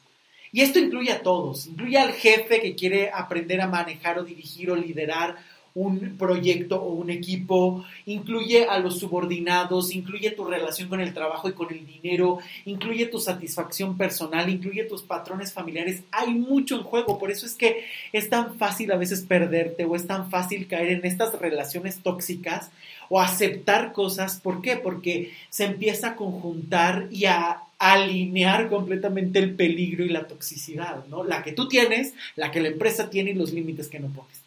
[0.55, 4.71] Y esto incluye a todos, incluye al jefe que quiere aprender a manejar o dirigir
[4.71, 5.37] o liderar
[5.75, 11.49] un proyecto o un equipo, incluye a los subordinados, incluye tu relación con el trabajo
[11.49, 16.03] y con el dinero, incluye tu satisfacción personal, incluye tus patrones familiares.
[16.11, 19.97] Hay mucho en juego, por eso es que es tan fácil a veces perderte o
[19.97, 22.71] es tan fácil caer en estas relaciones tóxicas
[23.09, 24.41] o aceptar cosas.
[24.41, 24.77] ¿Por qué?
[24.77, 31.25] Porque se empieza a conjuntar y a alinear completamente el peligro y la toxicidad, ¿no?
[31.25, 34.41] La que tú tienes, la que la empresa tiene y los límites que no pones.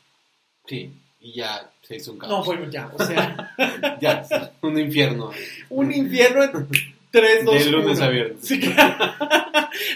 [0.66, 0.90] Sí,
[1.26, 2.32] y ya se hizo un caos.
[2.32, 3.98] No, bueno, ya, o sea.
[4.02, 5.32] ya, un infierno.
[5.70, 6.68] un infierno en
[7.10, 8.38] 3, 2, De lunes a viernes.
[8.42, 8.60] Sí,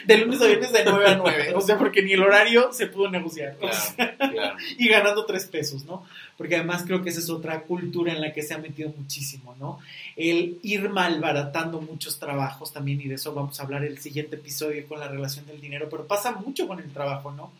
[0.05, 1.53] de lunes a viernes de 9 a 9.
[1.53, 3.57] O sea, porque ni el horario se pudo negociar.
[3.57, 3.77] Claro,
[4.17, 4.57] claro.
[4.79, 6.03] Y ganando 3 pesos, ¿no?
[6.35, 9.55] Porque además creo que esa es otra cultura en la que se ha metido muchísimo,
[9.59, 9.79] ¿no?
[10.15, 14.87] El ir malbaratando muchos trabajos también, y de eso vamos a hablar el siguiente episodio
[14.87, 17.51] con la relación del dinero, pero pasa mucho con el trabajo, ¿no?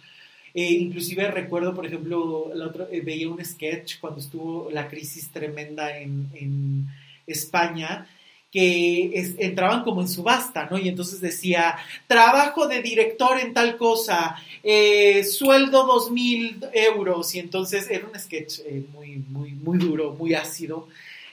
[0.53, 5.29] Eh, inclusive recuerdo, por ejemplo, la otra, eh, veía un sketch cuando estuvo la crisis
[5.29, 6.87] tremenda en, en
[7.27, 8.07] España
[8.51, 10.79] que entraban como en subasta, ¿no?
[10.79, 11.77] Y entonces decía,
[12.07, 18.19] trabajo de director en tal cosa, eh, sueldo dos mil euros, y entonces era un
[18.19, 20.87] sketch eh, muy, muy, muy duro, muy ácido,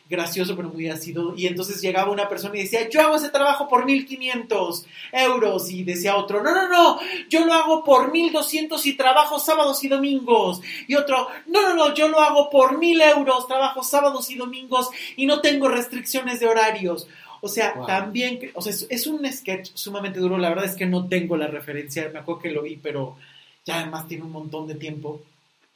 [0.09, 3.69] gracioso pero muy ácido, y entonces llegaba una persona y decía, yo hago ese trabajo
[3.69, 6.99] por 1500 euros, y decía otro, no, no, no,
[7.29, 11.95] yo lo hago por 1200 y trabajo sábados y domingos, y otro, no, no, no,
[11.95, 16.47] yo lo hago por 1000 euros, trabajo sábados y domingos y no tengo restricciones de
[16.47, 17.09] horarios.
[17.43, 20.87] O sea, también, o sea, es, es, un sketch sumamente duro, la verdad es que
[20.87, 23.17] no tengo la referencia, me acuerdo que lo vi, pero
[23.65, 25.21] ya además tiene un montón de tiempo.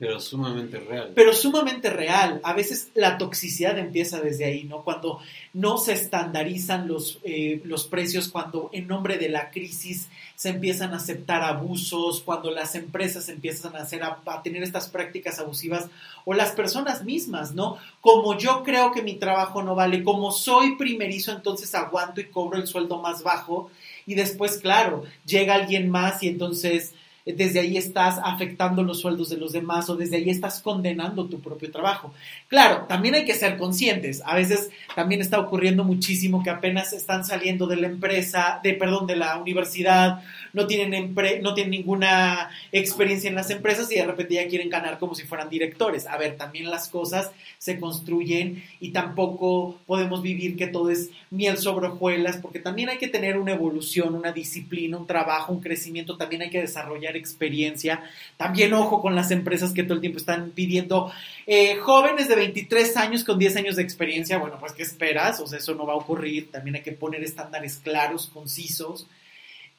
[0.00, 1.12] Pero sumamente real.
[1.14, 2.40] Pero sumamente real.
[2.42, 4.82] A veces la toxicidad empieza desde ahí, ¿no?
[4.82, 5.20] Cuando
[5.52, 10.94] no se estandarizan los, eh, los precios, cuando en nombre de la crisis se empiezan
[10.94, 15.90] a aceptar abusos, cuando las empresas empiezan a, hacer, a, tener estas prácticas abusivas
[16.24, 17.76] o las personas mismas, ¿no?
[18.00, 22.56] Como yo creo que mi trabajo no vale, como soy primerizo, entonces aguanto y cobro
[22.56, 23.70] el sueldo más bajo
[24.06, 26.94] y después, claro, llega alguien más y entonces
[27.24, 31.40] desde ahí estás afectando los sueldos de los demás o desde ahí estás condenando tu
[31.40, 32.12] propio trabajo.
[32.48, 34.22] Claro, también hay que ser conscientes.
[34.24, 39.06] A veces también está ocurriendo muchísimo que apenas están saliendo de la empresa, de perdón,
[39.06, 44.34] de la universidad, no tienen no tienen ninguna experiencia en las empresas y de repente
[44.34, 46.06] ya quieren ganar como si fueran directores.
[46.06, 51.58] A ver, también las cosas se construyen y tampoco podemos vivir que todo es miel
[51.58, 56.16] sobre hojuelas, porque también hay que tener una evolución, una disciplina, un trabajo, un crecimiento,
[56.16, 58.02] también hay que desarrollar experiencia.
[58.36, 61.12] También ojo con las empresas que todo el tiempo están pidiendo
[61.46, 64.38] eh, jóvenes de 23 años con 10 años de experiencia.
[64.38, 65.40] Bueno, pues ¿qué esperas?
[65.40, 66.50] O sea, eso no va a ocurrir.
[66.50, 69.06] También hay que poner estándares claros, concisos.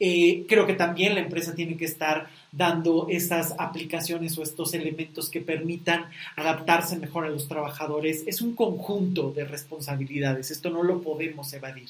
[0.03, 5.29] Eh, creo que también la empresa tiene que estar dando esas aplicaciones o estos elementos
[5.29, 6.05] que permitan
[6.35, 8.23] adaptarse mejor a los trabajadores.
[8.25, 10.49] Es un conjunto de responsabilidades.
[10.49, 11.89] Esto no lo podemos evadir,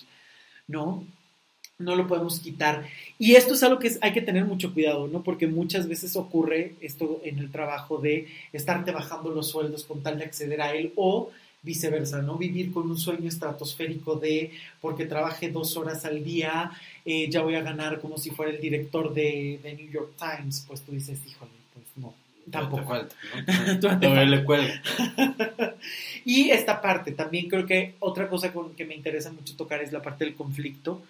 [0.67, 1.05] ¿no?
[1.83, 2.85] No lo podemos quitar.
[3.19, 5.23] Y esto es algo que hay que tener mucho cuidado, ¿no?
[5.23, 10.17] Porque muchas veces ocurre esto en el trabajo de estarte bajando los sueldos con tal
[10.17, 11.29] de acceder a él o
[11.63, 12.37] viceversa, ¿no?
[12.37, 16.71] Vivir con un sueño estratosférico de porque trabaje dos horas al día,
[17.05, 20.65] eh, ya voy a ganar como si fuera el director de, de New York Times,
[20.67, 21.51] pues tú dices, híjole,
[21.97, 22.13] no,
[22.49, 22.85] tampoco.
[22.85, 23.15] falta,
[23.99, 24.25] ¿no?
[24.25, 24.81] le cuelga.
[26.25, 29.91] y esta parte, también creo que otra cosa con que me interesa mucho tocar es
[29.91, 31.03] la parte del conflicto.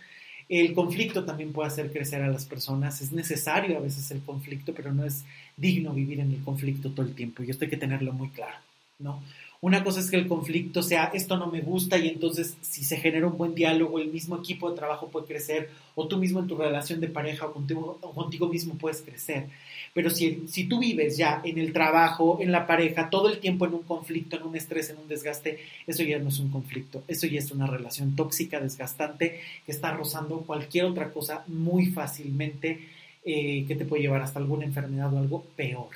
[0.52, 3.00] El conflicto también puede hacer crecer a las personas.
[3.00, 5.24] Es necesario a veces el conflicto, pero no es
[5.56, 7.42] digno vivir en el conflicto todo el tiempo.
[7.42, 8.58] Y esto hay que tenerlo muy claro,
[9.00, 9.24] ¿no?
[9.62, 12.98] Una cosa es que el conflicto sea, esto no me gusta y entonces si se
[12.98, 16.48] genera un buen diálogo, el mismo equipo de trabajo puede crecer o tú mismo en
[16.48, 19.48] tu relación de pareja o contigo, contigo mismo puedes crecer.
[19.94, 23.66] Pero si, si tú vives ya en el trabajo, en la pareja, todo el tiempo
[23.66, 27.04] en un conflicto, en un estrés, en un desgaste, eso ya no es un conflicto,
[27.08, 32.80] eso ya es una relación tóxica, desgastante, que está rozando cualquier otra cosa muy fácilmente
[33.26, 35.90] eh, que te puede llevar hasta alguna enfermedad o algo peor.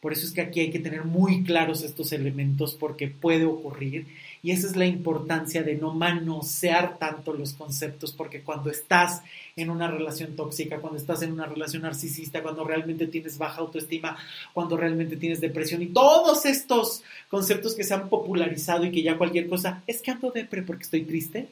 [0.00, 4.06] Por eso es que aquí hay que tener muy claros estos elementos porque puede ocurrir
[4.42, 9.22] y esa es la importancia de no manosear tanto los conceptos porque cuando estás
[9.56, 14.16] en una relación tóxica, cuando estás en una relación narcisista, cuando realmente tienes baja autoestima,
[14.54, 19.18] cuando realmente tienes depresión y todos estos conceptos que se han popularizado y que ya
[19.18, 21.48] cualquier cosa, es que ando depre porque estoy triste,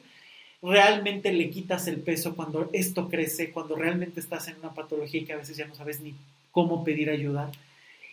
[0.61, 5.25] realmente le quitas el peso cuando esto crece, cuando realmente estás en una patología y
[5.25, 6.15] que a veces ya no sabes ni
[6.51, 7.51] cómo pedir ayuda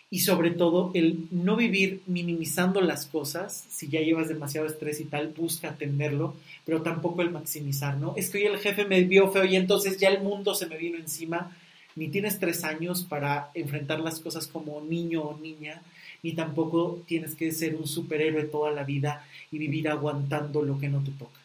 [0.09, 5.05] y sobre todo el no vivir minimizando las cosas, si ya llevas demasiado estrés y
[5.05, 6.33] tal, busca atenderlo,
[6.65, 8.13] pero tampoco el maximizar, ¿no?
[8.15, 10.77] Es que hoy el jefe me vio feo y entonces ya el mundo se me
[10.77, 11.55] vino encima,
[11.95, 15.81] ni tienes tres años para enfrentar las cosas como niño o niña,
[16.23, 20.89] ni tampoco tienes que ser un superhéroe toda la vida y vivir aguantando lo que
[20.89, 21.39] no te toca.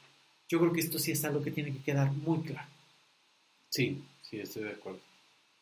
[0.49, 2.69] Yo creo que esto sí es algo que tiene que quedar muy claro.
[3.71, 5.01] Sí, sí, estoy de acuerdo.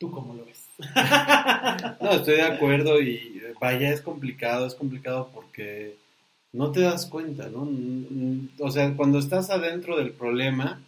[0.01, 0.65] ¿Tú cómo lo ves?
[2.01, 5.95] no, estoy de acuerdo y vaya, es complicado, es complicado porque
[6.55, 7.69] no te das cuenta, ¿no?
[8.61, 10.81] O sea, cuando estás adentro del problema,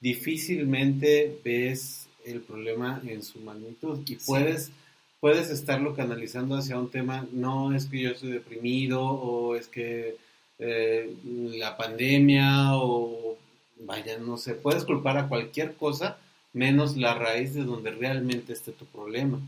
[0.00, 4.72] difícilmente ves el problema en su magnitud y puedes,
[5.20, 10.16] puedes estarlo canalizando hacia un tema, no es que yo estoy deprimido o es que
[10.58, 13.36] eh, la pandemia o
[13.78, 16.18] vaya, no sé, puedes culpar a cualquier cosa
[16.56, 19.38] menos la raíz de donde realmente esté tu problema.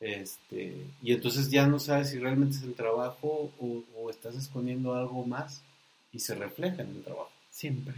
[0.00, 5.26] Este, y entonces ya no sabes si realmente es el trabajo o, estás escondiendo algo
[5.26, 5.62] más
[6.12, 7.30] y se refleja en el trabajo.
[7.50, 7.94] Siempre,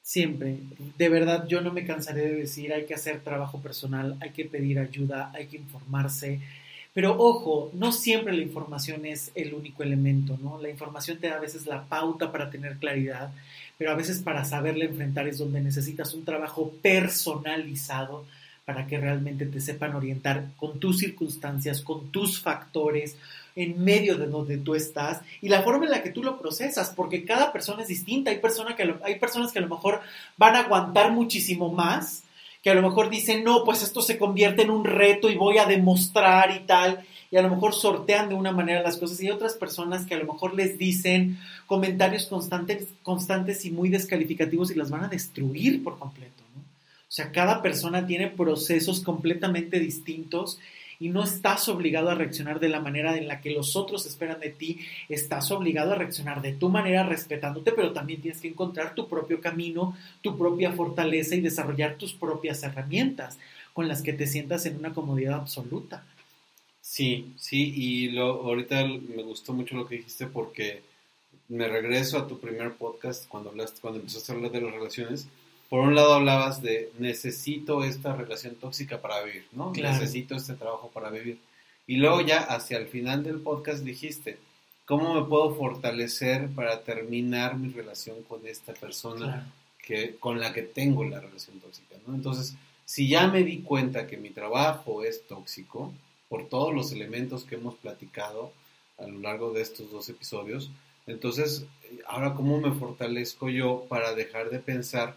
[0.00, 0.58] siempre.
[0.96, 4.44] De verdad, yo no me cansaré de decir, hay que hacer trabajo personal, hay que
[4.44, 6.40] pedir ayuda, hay que informarse.
[6.92, 10.60] Pero ojo, no siempre la información es el único elemento, ¿no?
[10.60, 13.32] La información te da a veces la pauta para tener claridad,
[13.78, 18.24] pero a veces para saberle enfrentar es donde necesitas un trabajo personalizado
[18.64, 23.16] para que realmente te sepan orientar con tus circunstancias, con tus factores,
[23.56, 26.92] en medio de donde tú estás y la forma en la que tú lo procesas,
[26.94, 28.30] porque cada persona es distinta.
[28.30, 30.00] Hay, que hay personas que a lo mejor
[30.36, 32.22] van a aguantar muchísimo más,
[32.62, 35.58] que a lo mejor dicen, no, pues esto se convierte en un reto y voy
[35.58, 39.30] a demostrar y tal, y a lo mejor sortean de una manera las cosas y
[39.30, 44.74] otras personas que a lo mejor les dicen comentarios constantes, constantes y muy descalificativos y
[44.74, 46.42] las van a destruir por completo.
[46.54, 46.62] ¿no?
[46.62, 50.58] O sea, cada persona tiene procesos completamente distintos
[51.00, 54.38] y no estás obligado a reaccionar de la manera en la que los otros esperan
[54.38, 58.94] de ti, estás obligado a reaccionar de tu manera respetándote, pero también tienes que encontrar
[58.94, 63.38] tu propio camino, tu propia fortaleza y desarrollar tus propias herramientas
[63.72, 66.04] con las que te sientas en una comodidad absoluta.
[66.82, 70.82] Sí, sí, y lo, ahorita me gustó mucho lo que dijiste porque
[71.48, 75.26] me regreso a tu primer podcast cuando hablaste, cuando empezaste a hablar de las relaciones.
[75.70, 79.72] Por un lado hablabas de necesito esta relación tóxica para vivir, ¿no?
[79.72, 81.38] Necesito este trabajo para vivir.
[81.86, 84.38] Y luego ya hacia el final del podcast dijiste,
[84.84, 89.50] ¿cómo me puedo fortalecer para terminar mi relación con esta persona
[89.82, 92.14] que, con la que tengo la relación tóxica, ¿no?
[92.14, 92.54] Entonces,
[92.84, 95.94] si ya me di cuenta que mi trabajo es tóxico,
[96.30, 98.52] por todos los elementos que hemos platicado
[98.98, 100.70] a lo largo de estos dos episodios.
[101.06, 101.66] Entonces,
[102.06, 105.16] ahora, ¿cómo me fortalezco yo para dejar de pensar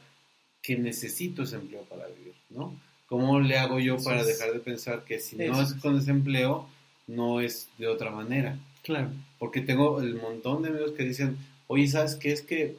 [0.63, 2.33] que necesito ese empleo para vivir?
[2.49, 2.75] ¿no?
[3.07, 6.67] ¿Cómo le hago yo para dejar de pensar que si no es con ese empleo,
[7.07, 8.57] no es de otra manera?
[8.81, 9.09] Claro.
[9.37, 11.37] Porque tengo el montón de amigos que dicen,
[11.67, 12.31] oye, ¿sabes qué?
[12.31, 12.77] Es que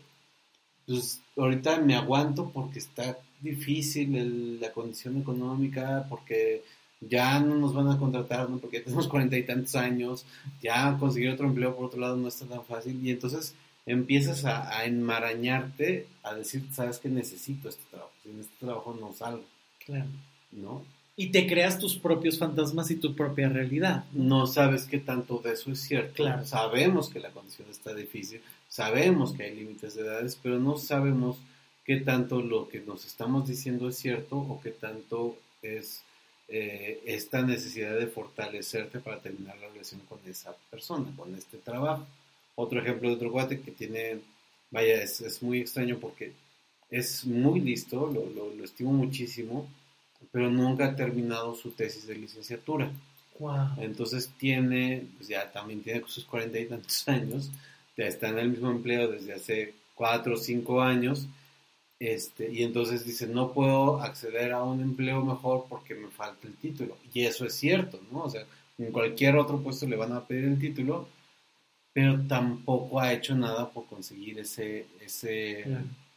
[0.87, 6.64] pues, ahorita me aguanto porque está difícil la condición económica, porque
[7.01, 8.59] ya no nos van a contratar, ¿no?
[8.59, 10.24] Porque tenemos cuarenta y tantos años,
[10.62, 13.55] ya conseguir otro empleo por otro lado no está tan fácil y entonces
[13.87, 19.45] empiezas a, enmarañarte, a decir, sabes que necesito este trabajo, sin este trabajo no salgo.
[19.85, 20.09] Claro.
[20.53, 20.85] ¿No?
[21.16, 24.05] Y te creas tus propios fantasmas y tu propia realidad.
[24.12, 26.14] No sabes qué tanto de eso es cierto.
[26.14, 26.45] Claro.
[26.45, 31.37] Sabemos que la condición está difícil, sabemos que hay límites de edades, pero no sabemos
[31.85, 36.03] qué tanto lo que nos estamos diciendo es cierto o qué tanto es
[36.49, 42.07] eh, esta necesidad de fortalecerte para terminar la relación con esa persona, con este trabajo.
[42.57, 44.20] Otro ejemplo de otro guate que tiene,
[44.70, 46.32] vaya, es, muy extraño porque
[46.90, 49.68] es muy listo, lo, lo, lo, estimo muchísimo,
[50.30, 52.90] pero nunca ha terminado su tesis de licenciatura.
[53.78, 57.50] Entonces tiene, pues ya también tiene sus cuarenta y tantos años,
[57.96, 61.26] ya está en el mismo empleo desde hace cuatro o cinco años,
[61.98, 66.55] este, y entonces dice, no puedo acceder a un empleo mejor porque me falta el
[66.55, 66.96] título.
[67.12, 68.24] Y eso es cierto, ¿no?
[68.24, 68.44] O sea,
[68.78, 71.09] en cualquier otro puesto le van a pedir el título,
[71.95, 75.64] pero tampoco ha hecho nada por conseguir ese, ese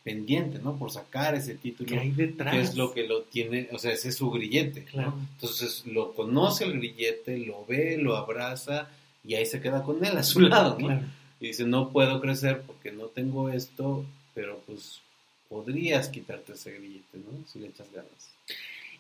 [0.04, 0.76] pendiente, ¿no?
[0.76, 1.88] Por sacar ese título.
[1.88, 2.56] ¿Qué hay detrás?
[2.56, 5.14] Que es lo que lo tiene, o sea, ese es su grillete, claro.
[5.36, 8.90] Entonces lo conoce el grillete, lo ve, lo abraza
[9.24, 11.00] y ahí se queda con él a su lado, ¿no?
[11.40, 14.04] Y dice, no puedo crecer porque no tengo esto,
[14.34, 15.02] pero pues
[15.48, 17.48] podrías quitarte ese grillete, ¿no?
[17.48, 18.12] Si le echas ganas.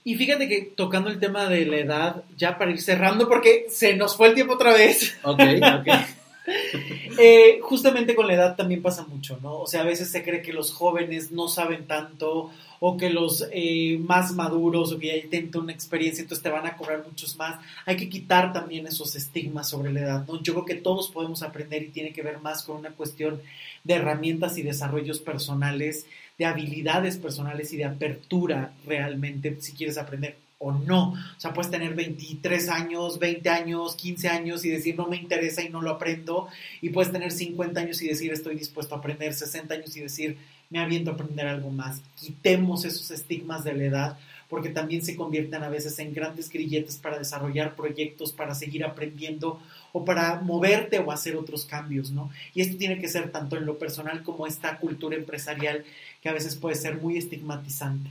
[0.04, 3.96] Y fíjate que tocando el tema de la edad, ya para ir cerrando, porque se
[3.96, 5.18] nos fue el tiempo otra vez.
[5.24, 5.42] Ok,
[5.80, 5.88] ok.
[7.20, 9.62] Eh, justamente con la edad también pasa mucho, ¿no?
[9.62, 13.48] O sea, a veces se cree que los jóvenes no saben tanto o que los
[13.52, 17.36] eh, más maduros o que ya tienen una experiencia, entonces te van a cobrar muchos
[17.38, 17.60] más.
[17.86, 20.42] Hay que quitar también esos estigmas sobre la edad, ¿no?
[20.44, 23.42] Yo creo que todos podemos aprender y tiene que ver más con una cuestión
[23.84, 26.06] de herramientas y desarrollos personales
[26.38, 31.12] de habilidades personales y de apertura realmente si quieres aprender o no.
[31.12, 35.62] O sea, puedes tener 23 años, 20 años, 15 años y decir no me interesa
[35.64, 36.48] y no lo aprendo.
[36.82, 40.38] Y puedes tener 50 años y decir estoy dispuesto a aprender, 60 años y decir
[40.70, 42.02] me aviento a aprender algo más.
[42.20, 46.98] Quitemos esos estigmas de la edad porque también se convierten a veces en grandes grilletes
[46.98, 52.32] para desarrollar proyectos, para seguir aprendiendo o para moverte o hacer otros cambios, ¿no?
[52.54, 55.84] Y esto tiene que ser tanto en lo personal como esta cultura empresarial
[56.22, 58.10] que a veces puede ser muy estigmatizante.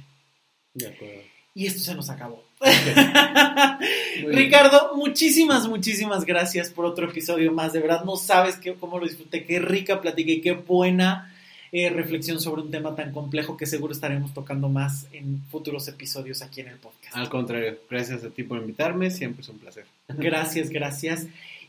[0.75, 1.36] De acuerdo.
[1.57, 2.45] Y esto se nos acabó.
[4.27, 7.73] Ricardo, muchísimas, muchísimas gracias por otro episodio más.
[7.73, 11.35] De verdad, no sabes qué, cómo lo disfruté, qué rica platica y qué buena
[11.73, 16.43] eh, reflexión sobre un tema tan complejo que seguro estaremos tocando más en futuros episodios
[16.43, 17.17] aquí en el podcast.
[17.17, 19.87] Al contrario, gracias a ti por invitarme, siempre es un placer.
[20.09, 21.27] Gracias, gracias.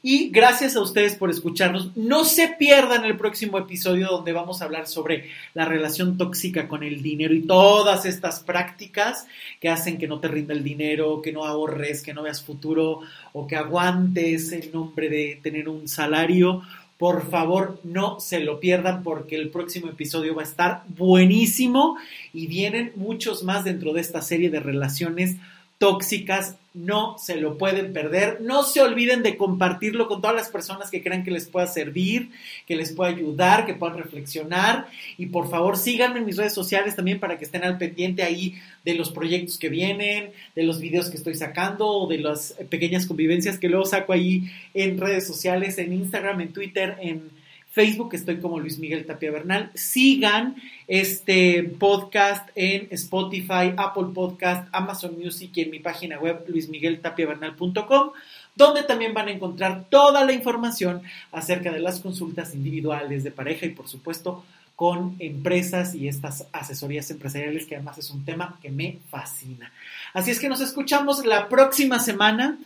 [0.10, 1.92] Y gracias a ustedes por escucharnos.
[1.98, 6.82] No se pierdan el próximo episodio donde vamos a hablar sobre la relación tóxica con
[6.82, 9.28] el dinero y todas estas prácticas
[9.60, 13.02] que hacen que no te rinda el dinero, que no ahorres, que no veas futuro
[13.34, 16.62] o que aguantes en nombre de tener un salario.
[16.98, 21.98] Por favor, no se lo pierdan porque el próximo episodio va a estar buenísimo
[22.34, 25.36] y vienen muchos más dentro de esta serie de relaciones
[25.78, 28.40] tóxicas, no se lo pueden perder.
[28.42, 32.30] No se olviden de compartirlo con todas las personas que crean que les pueda servir,
[32.68, 34.88] que les pueda ayudar, que puedan reflexionar.
[35.18, 38.56] Y por favor síganme en mis redes sociales también para que estén al pendiente ahí
[38.86, 43.06] de los proyectos que vienen, de los videos que estoy sacando o de las pequeñas
[43.06, 47.37] convivencias que luego saco ahí en redes sociales, en Instagram, en Twitter, en
[47.78, 49.70] Facebook estoy como Luis Miguel Tapia Bernal.
[49.76, 50.56] Sigan
[50.88, 58.14] este podcast en Spotify, Apple Podcast, Amazon Music y en mi página web luismigueltapiavernal.com
[58.56, 63.68] donde también van a encontrar toda la información acerca de las consultas individuales de pareja
[63.68, 64.44] y por supuesto
[64.76, 69.72] con empresas y estas asesorías empresariales que además es un tema que me fascina.
[70.16, 72.58] Así es que nos escuchamos la próxima semana.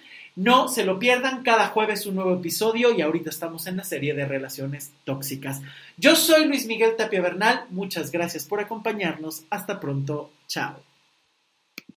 [0.41, 4.15] No se lo pierdan, cada jueves un nuevo episodio y ahorita estamos en la serie
[4.15, 5.61] de relaciones tóxicas.
[5.97, 10.81] Yo soy Luis Miguel Tapia Bernal, muchas gracias por acompañarnos, hasta pronto, chao.